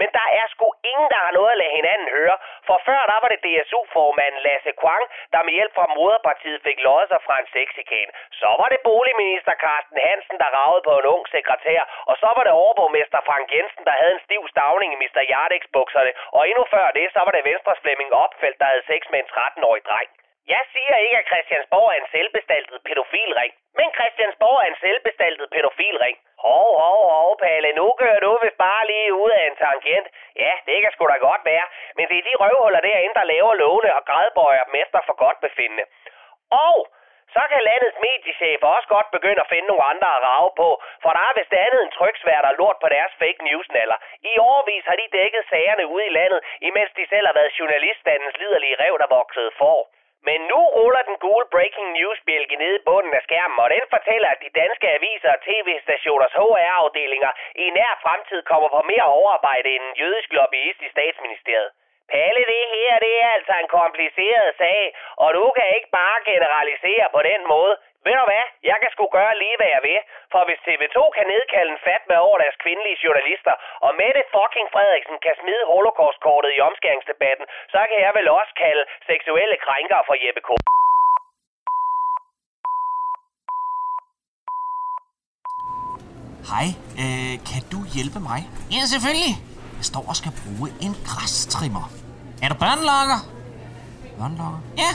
Men 0.00 0.08
der 0.18 0.26
er 0.40 0.46
sgu 0.52 0.66
ingen, 0.90 1.08
der 1.14 1.20
har 1.26 1.32
noget 1.38 1.50
at 1.52 1.60
lade 1.62 1.76
hinanden 1.78 2.08
høre, 2.18 2.36
for 2.68 2.76
før 2.88 3.00
der 3.10 3.18
var 3.22 3.28
det 3.32 3.44
DSU-formanden 3.46 4.40
Lasse 4.46 4.72
Kwang, 4.80 5.04
der 5.32 5.42
med 5.42 5.52
hjælp 5.58 5.74
fra 5.78 5.86
moderpartiet 5.98 6.60
fik 6.66 6.78
løjet 6.86 7.08
sig 7.08 7.20
fra 7.26 7.36
en 7.42 7.48
sexikan. 7.56 8.08
Så 8.40 8.48
var 8.60 8.68
det 8.72 8.80
boligminister 8.90 9.54
Carsten 9.64 9.98
Hansen, 10.06 10.36
der 10.42 10.54
ragede 10.58 10.82
på 10.88 10.92
en 10.98 11.06
ung 11.14 11.24
sekretær, 11.36 11.80
og 12.10 12.14
så 12.22 12.28
var 12.36 12.42
det 12.44 12.52
overborgmester 12.62 13.20
Frank 13.28 13.46
Jensen, 13.54 13.84
der 13.88 13.94
havde 14.00 14.14
en 14.16 14.24
stiv 14.26 14.42
stavning 14.52 14.90
i 14.92 15.00
Mr. 15.02 15.22
Jardex 15.32 15.62
bukserne, 15.76 16.12
og 16.36 16.42
endnu 16.50 16.64
før 16.74 16.86
det, 16.98 17.06
så 17.14 17.20
var 17.26 17.32
det 17.36 17.44
Venstres 17.52 17.80
Flemming 17.84 18.10
Opfeldt, 18.24 18.58
der 18.60 18.68
havde 18.72 18.88
sex 18.92 19.00
med 19.12 19.18
en 19.22 19.30
13-årig 19.34 19.84
dreng. 19.90 20.10
Jeg 20.54 20.62
siger 20.74 20.94
ikke, 21.04 21.16
at 21.20 21.28
Christiansborg 21.30 21.88
er 21.94 21.98
en 22.02 22.12
selvbestaltet 22.14 22.78
pædofilring, 22.86 23.52
men 23.78 23.88
Christiansborg 23.98 24.56
er 24.64 24.68
en 24.72 24.80
selvbestaltet 24.84 25.46
pædofilring. 25.54 26.16
Hov, 26.46 26.68
hov, 26.82 27.00
hov, 27.14 27.30
Palle, 27.42 27.70
nu 27.80 27.86
kører 28.02 28.20
du 28.26 28.32
vist 28.42 28.58
bare 28.66 28.86
lige 28.92 29.14
ud 29.22 29.30
af 29.40 29.44
en 29.50 29.56
tangent. 29.64 30.06
Ja, 30.42 30.52
det 30.66 30.76
kan 30.82 30.92
sgu 30.92 31.04
da 31.06 31.18
godt 31.28 31.42
være, 31.52 31.66
men 31.96 32.04
det 32.10 32.16
er 32.18 32.26
de 32.28 32.40
røvhuller 32.42 32.80
derinde, 32.88 33.14
der 33.20 33.30
laver 33.34 33.54
lovene 33.64 33.90
og 33.98 34.04
grædbøjer 34.10 34.64
dem 34.68 34.74
efter 34.84 35.00
for 35.06 35.16
godt 35.24 35.38
befindende. 35.46 35.84
Og 36.68 36.76
så 37.36 37.42
kan 37.50 37.60
landets 37.70 37.98
mediechefer 38.06 38.68
også 38.76 38.88
godt 38.96 39.08
begynde 39.16 39.40
at 39.44 39.50
finde 39.52 39.68
nogle 39.70 39.88
andre 39.92 40.08
at 40.16 40.22
rave 40.28 40.50
på, 40.62 40.68
for 41.02 41.10
der 41.16 41.22
er 41.28 41.34
vist 41.38 41.54
andet 41.66 41.80
end 41.82 41.92
tryksvært 41.98 42.44
og 42.50 42.54
lort 42.60 42.78
på 42.82 42.88
deres 42.96 43.12
fake 43.20 43.42
news 43.48 43.66
-naller. 43.72 43.98
I 44.30 44.32
årvis 44.52 44.84
har 44.90 44.96
de 45.00 45.12
dækket 45.18 45.44
sagerne 45.52 45.84
ude 45.94 46.04
i 46.06 46.14
landet, 46.18 46.40
imens 46.68 46.92
de 46.98 47.04
selv 47.12 47.26
har 47.28 47.36
været 47.38 47.58
journaliststandens 47.60 48.36
liderlige 48.40 48.78
rev, 48.82 48.94
der 49.02 49.14
voksede 49.18 49.52
for. 49.62 49.78
Men 50.28 50.40
nu 50.52 50.60
ruller 50.76 51.02
den 51.10 51.16
gule 51.24 51.46
breaking 51.54 51.88
news 51.98 52.18
bjælke 52.26 52.56
nede 52.56 52.76
i 52.80 52.84
bunden 52.88 53.14
af 53.18 53.22
skærmen, 53.22 53.58
og 53.64 53.70
den 53.76 53.84
fortæller, 53.94 54.28
at 54.30 54.42
de 54.44 54.58
danske 54.62 54.86
aviser 54.98 55.30
og 55.34 55.40
tv-stationers 55.48 56.34
HR-afdelinger 56.40 57.32
i 57.64 57.66
nær 57.70 57.92
fremtid 58.04 58.40
kommer 58.42 58.68
på 58.68 58.80
mere 58.92 59.06
overarbejde 59.18 59.68
end 59.74 59.84
en 59.88 59.98
jødisk 60.02 60.32
lobbyist 60.32 60.80
i 60.86 60.88
statsministeriet. 60.96 61.70
Palle, 62.12 62.42
det 62.54 62.64
her, 62.74 62.92
det 63.06 63.14
er 63.24 63.30
altså 63.36 63.54
en 63.62 63.70
kompliceret 63.78 64.48
sag, 64.62 64.80
og 65.24 65.28
du 65.38 65.44
kan 65.56 65.68
ikke 65.76 65.90
bare 66.00 66.18
generalisere 66.32 67.06
på 67.16 67.20
den 67.30 67.40
måde. 67.54 67.74
Ved 68.06 68.14
du 68.20 68.24
hvad? 68.30 68.46
Jeg 68.70 68.78
kan 68.82 68.90
sgu 68.94 69.04
gøre 69.18 69.34
lige, 69.42 69.56
hvad 69.60 69.70
jeg 69.76 69.82
vil. 69.88 70.00
For 70.32 70.42
hvis 70.46 70.60
TV2 70.66 70.98
kan 71.16 71.26
nedkalde 71.34 71.70
en 71.74 71.84
fatme 71.88 72.14
over 72.26 72.36
deres 72.42 72.56
kvindelige 72.64 72.98
journalister, 73.04 73.54
og 73.86 73.90
Mette 74.00 74.22
fucking 74.34 74.68
Frederiksen 74.74 75.16
kan 75.24 75.34
smide 75.40 75.62
holocaustkortet 75.72 76.50
i 76.56 76.60
omskæringsdebatten, 76.68 77.46
så 77.74 77.80
kan 77.90 77.98
jeg 78.06 78.12
vel 78.18 78.28
også 78.40 78.52
kalde 78.64 78.84
seksuelle 79.10 79.56
krænkere 79.66 80.02
for 80.08 80.14
Jeppe 80.24 80.42
K. 80.48 80.50
Hej, 86.50 86.66
øh, 87.02 87.34
kan 87.50 87.62
du 87.72 87.78
hjælpe 87.94 88.20
mig? 88.30 88.40
Ja, 88.74 88.82
selvfølgelig. 88.92 89.34
Jeg 89.78 89.86
står 89.92 90.04
og 90.10 90.16
skal 90.20 90.32
bruge 90.42 90.68
en 90.86 90.94
græstrimmer. 91.10 92.01
Er 92.42 92.48
du 92.48 92.54
børnelokker? 92.54 93.26
Børnelokker? 94.18 94.58
Ja, 94.78 94.88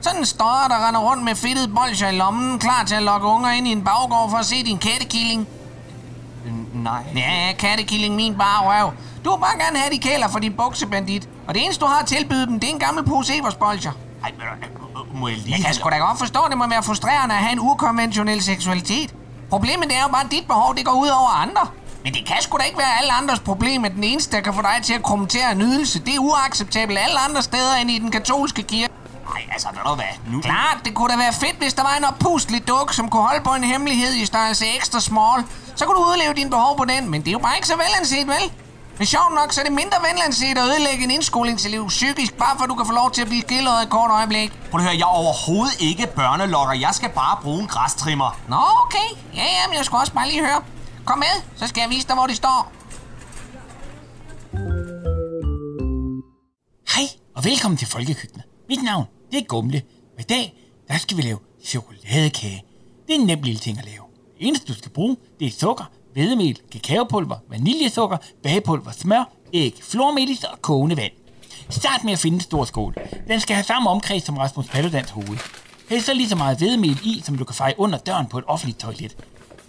sådan 0.00 0.18
en 0.18 0.26
støjer, 0.26 0.68
der 0.68 0.88
render 0.88 1.00
rundt 1.00 1.24
med 1.24 1.34
fedtede 1.34 1.68
bolcher 1.68 2.08
i 2.08 2.16
lommen, 2.16 2.58
klar 2.58 2.84
til 2.84 2.94
at 2.94 3.02
lokke 3.02 3.26
unger 3.26 3.50
ind 3.50 3.68
i 3.68 3.72
en 3.72 3.84
baggård 3.84 4.30
for 4.30 4.36
at 4.36 4.46
se 4.46 4.64
din 4.64 4.78
kattekilling. 4.78 5.48
Nej. 6.74 7.02
Ja, 7.16 7.52
kattekilling, 7.58 8.14
min 8.14 8.38
bare 8.38 8.58
røv. 8.60 8.92
Du 9.24 9.30
vil 9.30 9.38
bare 9.38 9.64
gerne 9.64 9.78
have 9.78 9.94
de 9.94 9.98
kæler 9.98 10.28
for 10.28 10.38
din 10.38 10.52
buksebandit. 10.52 11.28
Og 11.48 11.54
det 11.54 11.64
eneste, 11.64 11.84
du 11.84 11.86
har 11.86 11.98
at 11.98 12.06
tilbyde 12.06 12.46
dem, 12.46 12.60
det 12.60 12.68
er 12.68 12.72
en 12.72 12.78
gammel 12.78 13.04
pose 13.04 13.38
Eversbolcher. 13.38 13.92
Ej, 14.24 14.32
må 15.14 15.28
jeg 15.28 15.36
lige... 15.38 15.56
Jeg 15.56 15.64
kan 15.64 15.74
sgu 15.74 15.90
da 15.90 15.96
godt 15.96 16.18
forstå, 16.18 16.40
det 16.50 16.58
må 16.58 16.68
være 16.68 16.82
frustrerende 16.82 17.34
at 17.34 17.40
have 17.40 17.52
en 17.52 17.60
ukonventionel 17.60 18.42
seksualitet. 18.42 19.14
Problemet 19.50 19.92
er 19.92 20.02
jo 20.02 20.08
bare, 20.08 20.24
at 20.24 20.30
dit 20.30 20.46
behov 20.46 20.76
det 20.76 20.84
går 20.84 20.92
ud 20.92 21.08
over 21.08 21.42
andre. 21.42 21.66
Men 22.04 22.14
det 22.14 22.26
kan 22.26 22.36
sgu 22.40 22.58
da 22.58 22.62
ikke 22.62 22.78
være 22.78 22.98
alle 22.98 23.12
andres 23.12 23.40
problem, 23.40 23.84
at 23.84 23.92
den 23.92 24.04
eneste, 24.04 24.36
der 24.36 24.42
kan 24.42 24.54
få 24.54 24.62
dig 24.62 24.80
til 24.82 24.94
at 24.94 25.02
kommentere 25.02 25.52
en 25.52 25.62
ydelse, 25.62 25.98
det 25.98 26.14
er 26.14 26.18
uacceptabelt 26.18 26.98
alle 26.98 27.18
andre 27.28 27.42
steder 27.42 27.74
end 27.74 27.90
i 27.90 27.98
den 27.98 28.10
katolske 28.10 28.62
kirke. 28.62 28.92
Nej, 29.34 29.42
altså, 29.52 29.68
ved 29.72 29.80
du 29.86 29.94
hvad? 29.94 30.32
Nu... 30.32 30.40
Klart, 30.40 30.78
det 30.84 30.94
kunne 30.94 31.12
da 31.12 31.16
være 31.16 31.32
fedt, 31.32 31.56
hvis 31.58 31.74
der 31.74 31.82
var 31.82 31.94
en 31.98 32.04
oppustelig 32.04 32.68
duk, 32.68 32.92
som 32.92 33.10
kunne 33.10 33.22
holde 33.22 33.44
på 33.44 33.50
en 33.50 33.64
hemmelighed 33.64 34.14
i 34.14 34.26
størrelse 34.26 34.66
ekstra 34.76 35.00
small. 35.00 35.44
Så 35.76 35.84
kunne 35.84 35.96
du 35.96 36.04
udleve 36.10 36.34
dine 36.34 36.50
behov 36.50 36.76
på 36.76 36.84
den, 36.84 37.10
men 37.10 37.20
det 37.20 37.28
er 37.28 37.32
jo 37.32 37.38
bare 37.38 37.56
ikke 37.56 37.68
så 37.68 37.76
velanset, 37.76 38.26
vel? 38.26 38.52
Men 38.98 39.06
sjovt 39.06 39.34
nok, 39.34 39.52
så 39.52 39.60
er 39.60 39.64
det 39.64 39.72
mindre 39.72 39.96
velanset 40.12 40.58
at 40.58 40.64
ødelægge 40.64 41.04
en 41.04 41.10
indskoling 41.10 41.58
til 41.58 41.70
liv 41.70 41.88
psykisk, 41.88 42.34
bare 42.34 42.54
for 42.56 42.64
at 42.64 42.70
du 42.70 42.74
kan 42.74 42.86
få 42.86 42.92
lov 42.92 43.10
til 43.10 43.22
at 43.22 43.28
blive 43.28 43.42
skildret 43.42 43.82
et 43.82 43.90
kort 43.90 44.10
øjeblik. 44.10 44.52
Prøv 44.70 44.80
at 44.80 44.86
høre, 44.86 44.94
jeg 44.94 45.00
er 45.00 45.16
overhovedet 45.24 45.76
ikke 45.80 46.06
børnelokker. 46.06 46.74
Jeg 46.74 46.90
skal 46.92 47.08
bare 47.08 47.36
bruge 47.42 47.60
en 47.60 47.66
græstrimmer. 47.66 48.36
Nå, 48.48 48.60
okay. 48.84 49.08
Ja, 49.34 49.44
ja, 49.44 49.68
men 49.68 49.76
jeg 49.76 49.84
skulle 49.84 50.00
også 50.00 50.12
bare 50.12 50.28
lige 50.28 50.40
høre. 50.46 50.60
Kom 51.04 51.18
med, 51.18 51.42
så 51.56 51.66
skal 51.66 51.80
jeg 51.80 51.90
vise 51.90 52.06
dig, 52.08 52.16
hvor 52.16 52.26
det 52.26 52.36
står. 52.36 52.72
Hej, 56.94 57.06
og 57.36 57.44
velkommen 57.44 57.78
til 57.78 57.88
Folkekøkkenet. 57.88 58.44
Mit 58.68 58.82
navn, 58.82 59.04
det 59.30 59.38
er 59.38 59.44
Gumle, 59.44 59.82
og 60.14 60.20
i 60.20 60.22
dag, 60.22 60.54
der 60.88 60.98
skal 60.98 61.16
vi 61.16 61.22
lave 61.22 61.38
chokoladekage. 61.64 62.64
Det 63.06 63.14
er 63.14 63.20
en 63.20 63.26
nem 63.26 63.42
lille 63.42 63.60
ting 63.60 63.78
at 63.78 63.84
lave. 63.84 64.04
Det 64.38 64.46
eneste, 64.48 64.72
du 64.72 64.78
skal 64.78 64.90
bruge, 64.90 65.16
det 65.40 65.46
er 65.46 65.52
sukker, 65.52 65.84
hvedemel, 66.12 66.60
kakaopulver, 66.72 67.36
vaniljesukker, 67.48 68.16
bagepulver, 68.42 68.92
smør, 68.92 69.24
æg, 69.52 69.74
flormelis 69.82 70.44
og 70.44 70.62
kogende 70.62 70.96
vand. 70.96 71.12
Start 71.70 72.04
med 72.04 72.12
at 72.12 72.18
finde 72.18 72.34
en 72.34 72.40
stor 72.40 72.64
skål. 72.64 72.94
Den 73.28 73.40
skal 73.40 73.56
have 73.56 73.64
samme 73.64 73.90
omkreds 73.90 74.24
som 74.24 74.36
Rasmus 74.36 74.66
Paludans 74.68 75.10
hoved. 75.10 75.38
Hæld 75.88 76.02
så 76.02 76.14
lige 76.14 76.28
så 76.28 76.36
meget 76.36 76.58
hvedemel 76.58 77.00
i, 77.04 77.22
som 77.24 77.38
du 77.38 77.44
kan 77.44 77.54
feje 77.54 77.74
under 77.78 77.98
døren 77.98 78.26
på 78.26 78.38
et 78.38 78.44
offentligt 78.46 78.78
toilet. 78.78 79.16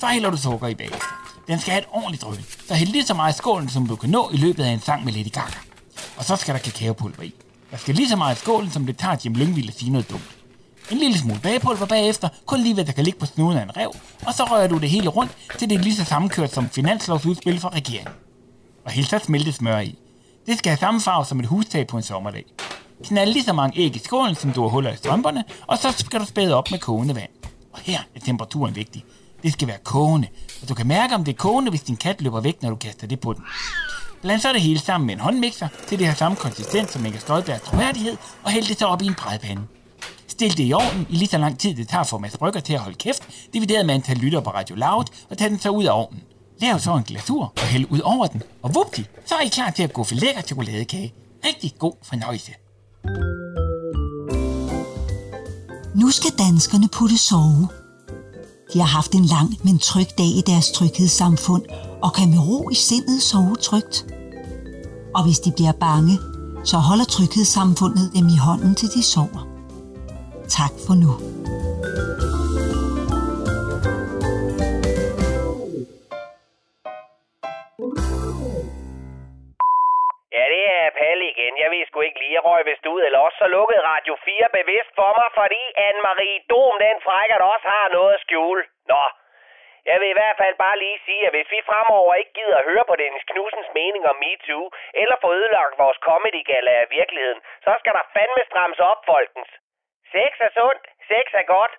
Så 0.01 0.07
hælder 0.07 0.29
du 0.29 0.37
sukker 0.37 0.67
i 0.67 0.75
bagefter. 0.75 1.43
Den 1.47 1.59
skal 1.59 1.71
have 1.71 1.81
et 1.81 1.87
ordentligt 1.91 2.23
drøn. 2.23 2.45
Så 2.67 2.73
hæld 2.73 2.89
lige 2.89 3.05
så 3.05 3.13
meget 3.13 3.33
i 3.33 3.37
skålen, 3.37 3.69
som 3.69 3.87
du 3.87 3.95
kan 3.95 4.09
nå 4.09 4.29
i 4.33 4.37
løbet 4.37 4.63
af 4.63 4.69
en 4.69 4.81
sang 4.81 5.05
med 5.05 5.13
Lady 5.13 5.31
Gaga. 5.31 5.59
Og 6.17 6.25
så 6.25 6.35
skal 6.35 6.53
der 6.53 6.59
kakaopulver 6.59 7.23
i. 7.23 7.33
Der 7.71 7.77
skal 7.77 7.95
lige 7.95 8.09
så 8.09 8.15
meget 8.15 8.35
i 8.35 8.39
skålen, 8.39 8.71
som 8.71 8.85
det 8.85 8.97
tager 8.97 9.15
Jim 9.25 9.33
Lyngvild 9.33 9.69
at 9.69 9.79
sige 9.79 9.91
noget 9.91 10.09
dumt. 10.09 10.37
En 10.91 10.97
lille 10.97 11.17
smule 11.17 11.39
bagepulver 11.39 11.85
bagefter, 11.85 12.29
kun 12.45 12.59
lige 12.59 12.73
hvad 12.73 12.85
der 12.85 12.91
kan 12.91 13.03
ligge 13.03 13.19
på 13.19 13.25
snuden 13.25 13.57
af 13.57 13.63
en 13.63 13.77
rev, 13.77 13.91
og 14.25 14.33
så 14.33 14.43
rører 14.43 14.67
du 14.67 14.77
det 14.77 14.89
hele 14.89 15.09
rundt, 15.09 15.31
til 15.59 15.69
det 15.69 15.75
er 15.75 15.79
lige 15.79 15.95
så 15.95 16.05
sammenkørt 16.05 16.53
som 16.53 16.69
finanslovsudspil 16.69 17.59
fra 17.59 17.69
regeringen. 17.69 18.13
Og 18.85 18.91
helt 18.91 19.09
så 19.09 19.19
smeltet 19.19 19.53
smør 19.53 19.79
i. 19.79 19.95
Det 20.45 20.57
skal 20.57 20.69
have 20.69 20.77
samme 20.77 21.01
farve 21.01 21.25
som 21.25 21.39
et 21.39 21.45
hustag 21.45 21.87
på 21.87 21.97
en 21.97 22.03
sommerdag. 22.03 22.45
Knald 23.03 23.33
lige 23.33 23.43
så 23.43 23.53
mange 23.53 23.79
æg 23.79 23.95
i 23.95 23.99
skålen, 23.99 24.35
som 24.35 24.53
du 24.53 24.61
har 24.61 24.69
huller 24.69 24.93
i 24.93 24.97
strømperne, 24.97 25.43
og 25.67 25.77
så 25.77 25.91
skal 25.91 26.19
du 26.19 26.25
spæde 26.25 26.55
op 26.55 26.71
med 26.71 26.79
kogende 26.79 27.15
vand. 27.15 27.29
Og 27.73 27.79
her 27.79 27.99
er 28.15 28.19
temperaturen 28.19 28.75
vigtig. 28.75 29.05
Det 29.43 29.53
skal 29.53 29.67
være 29.67 29.77
kogende, 29.83 30.27
og 30.61 30.69
du 30.69 30.73
kan 30.73 30.87
mærke, 30.87 31.15
om 31.15 31.23
det 31.23 31.31
er 31.31 31.37
kogende, 31.37 31.69
hvis 31.69 31.81
din 31.81 31.97
kat 31.97 32.21
løber 32.21 32.41
væk, 32.41 32.61
når 32.61 32.69
du 32.69 32.75
kaster 32.75 33.07
det 33.07 33.19
på 33.19 33.33
den. 33.33 33.43
Bland 34.21 34.41
så 34.41 34.53
det 34.53 34.61
hele 34.61 34.79
sammen 34.79 35.05
med 35.05 35.13
en 35.13 35.19
håndmixer, 35.19 35.67
til 35.87 35.99
det 35.99 36.07
har 36.07 36.13
samme 36.13 36.35
konsistens 36.35 36.91
som 36.91 37.05
Inger 37.05 37.19
Støjbergs 37.19 37.61
troværdighed, 37.61 38.17
og 38.43 38.51
hæld 38.51 38.67
det 38.67 38.79
så 38.79 38.85
op 38.85 39.01
i 39.01 39.05
en 39.05 39.15
brædpande. 39.15 39.61
Stil 40.27 40.57
det 40.57 40.67
i 40.67 40.73
ovnen 40.73 41.07
i 41.09 41.15
lige 41.15 41.27
så 41.27 41.37
lang 41.37 41.59
tid, 41.59 41.75
det 41.75 41.87
tager 41.87 42.03
for 42.03 42.17
Mads 42.17 42.37
Brygger 42.37 42.59
til 42.59 42.73
at 42.73 42.79
holde 42.79 42.97
kæft, 42.97 43.23
divideret 43.53 43.85
med 43.85 43.95
antal 43.95 44.17
lytter 44.17 44.39
på 44.39 44.49
Radio 44.49 44.75
Loud, 44.75 45.05
og 45.29 45.37
tag 45.37 45.49
den 45.49 45.59
så 45.59 45.69
ud 45.69 45.83
af 45.83 45.91
ovnen. 45.91 46.21
Lav 46.61 46.79
så 46.79 46.95
en 46.95 47.03
glasur 47.03 47.53
og 47.57 47.63
hæld 47.63 47.85
ud 47.89 47.99
over 47.99 48.27
den, 48.27 48.43
og 48.61 48.75
vupti, 48.75 49.05
så 49.25 49.35
er 49.35 49.41
I 49.41 49.47
klar 49.47 49.69
til 49.69 49.83
at 49.83 49.93
gå 49.93 50.03
for 50.03 50.15
lækker 50.15 50.41
chokoladekage. 50.41 51.13
Rigtig 51.45 51.73
god 51.79 51.93
fornøjelse. 52.03 52.51
Nu 55.95 56.11
skal 56.11 56.31
danskerne 56.37 56.87
putte 56.87 57.17
sove. 57.17 57.80
De 58.73 58.79
har 58.79 58.87
haft 58.87 59.11
en 59.11 59.25
lang, 59.25 59.57
men 59.63 59.79
tryg 59.79 60.07
dag 60.17 60.25
i 60.25 60.43
deres 60.47 60.71
tryghedssamfund, 60.71 61.63
og 62.01 62.13
kan 62.13 62.29
med 62.29 62.39
ro 62.39 62.69
i 62.69 62.75
sindet 62.75 63.21
sove 63.21 63.55
trygt. 63.55 64.05
Og 65.15 65.23
hvis 65.23 65.39
de 65.39 65.51
bliver 65.51 65.71
bange, 65.71 66.19
så 66.63 66.77
holder 66.77 67.05
tryghedssamfundet 67.05 68.11
dem 68.13 68.27
i 68.27 68.37
hånden 68.37 68.75
til 68.75 68.89
de 68.95 69.03
sover. 69.03 69.47
Tak 70.49 70.71
for 70.87 70.95
nu. 70.95 71.15
Så 83.41 83.47
lukkede 83.55 83.87
Radio 83.91 84.13
4 84.15 84.49
bevidst 84.59 84.91
for 84.99 85.11
mig, 85.19 85.29
fordi 85.39 85.61
Anne-Marie 85.87 86.37
Dom, 86.51 86.73
den 86.85 86.97
frækker, 87.07 87.37
også 87.53 87.67
har 87.75 87.87
noget 87.97 88.13
at 88.15 88.23
skjule. 88.25 88.63
Nå, 88.91 89.03
jeg 89.89 89.97
vil 89.99 90.09
i 90.11 90.19
hvert 90.19 90.37
fald 90.41 90.55
bare 90.65 90.77
lige 90.83 90.99
sige, 91.05 91.25
at 91.27 91.33
hvis 91.35 91.51
vi 91.55 91.59
fremover 91.69 92.13
ikke 92.13 92.33
gider 92.39 92.57
at 92.57 92.67
høre 92.69 92.85
på 92.87 92.95
Dennis 93.01 93.29
Knudsens 93.31 93.69
mening 93.79 94.03
om 94.11 94.17
MeToo, 94.23 94.65
eller 95.01 95.15
få 95.21 95.27
ødelagt 95.39 95.81
vores 95.83 95.99
comedy 96.07 96.41
af 96.79 96.85
virkeligheden, 96.99 97.41
så 97.65 97.71
skal 97.79 97.93
der 97.97 98.09
fandme 98.15 98.43
strammes 98.49 98.79
op, 98.91 98.99
folkens. 99.11 99.51
Sex 100.13 100.31
er 100.47 100.51
sundt, 100.59 100.83
sex 101.11 101.25
er 101.41 101.45
godt, 101.55 101.73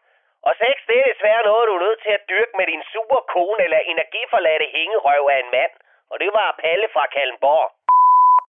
og 0.47 0.53
sex 0.63 0.75
det 0.89 0.99
er 0.99 1.11
desværre 1.13 1.43
noget, 1.51 1.69
du 1.69 1.75
er 1.77 1.85
nødt 1.87 2.03
til 2.03 2.13
at 2.19 2.27
dyrke 2.31 2.55
med 2.59 2.67
din 2.73 2.83
super 2.93 3.21
kone 3.35 3.65
eller 3.65 3.81
energiforladte 3.93 4.67
hængerøv 4.77 5.25
af 5.35 5.39
en 5.45 5.51
mand. 5.57 5.73
Og 6.11 6.17
det 6.23 6.31
var 6.39 6.59
Palle 6.63 6.89
fra 6.95 7.05
Kallenborg. 7.07 7.67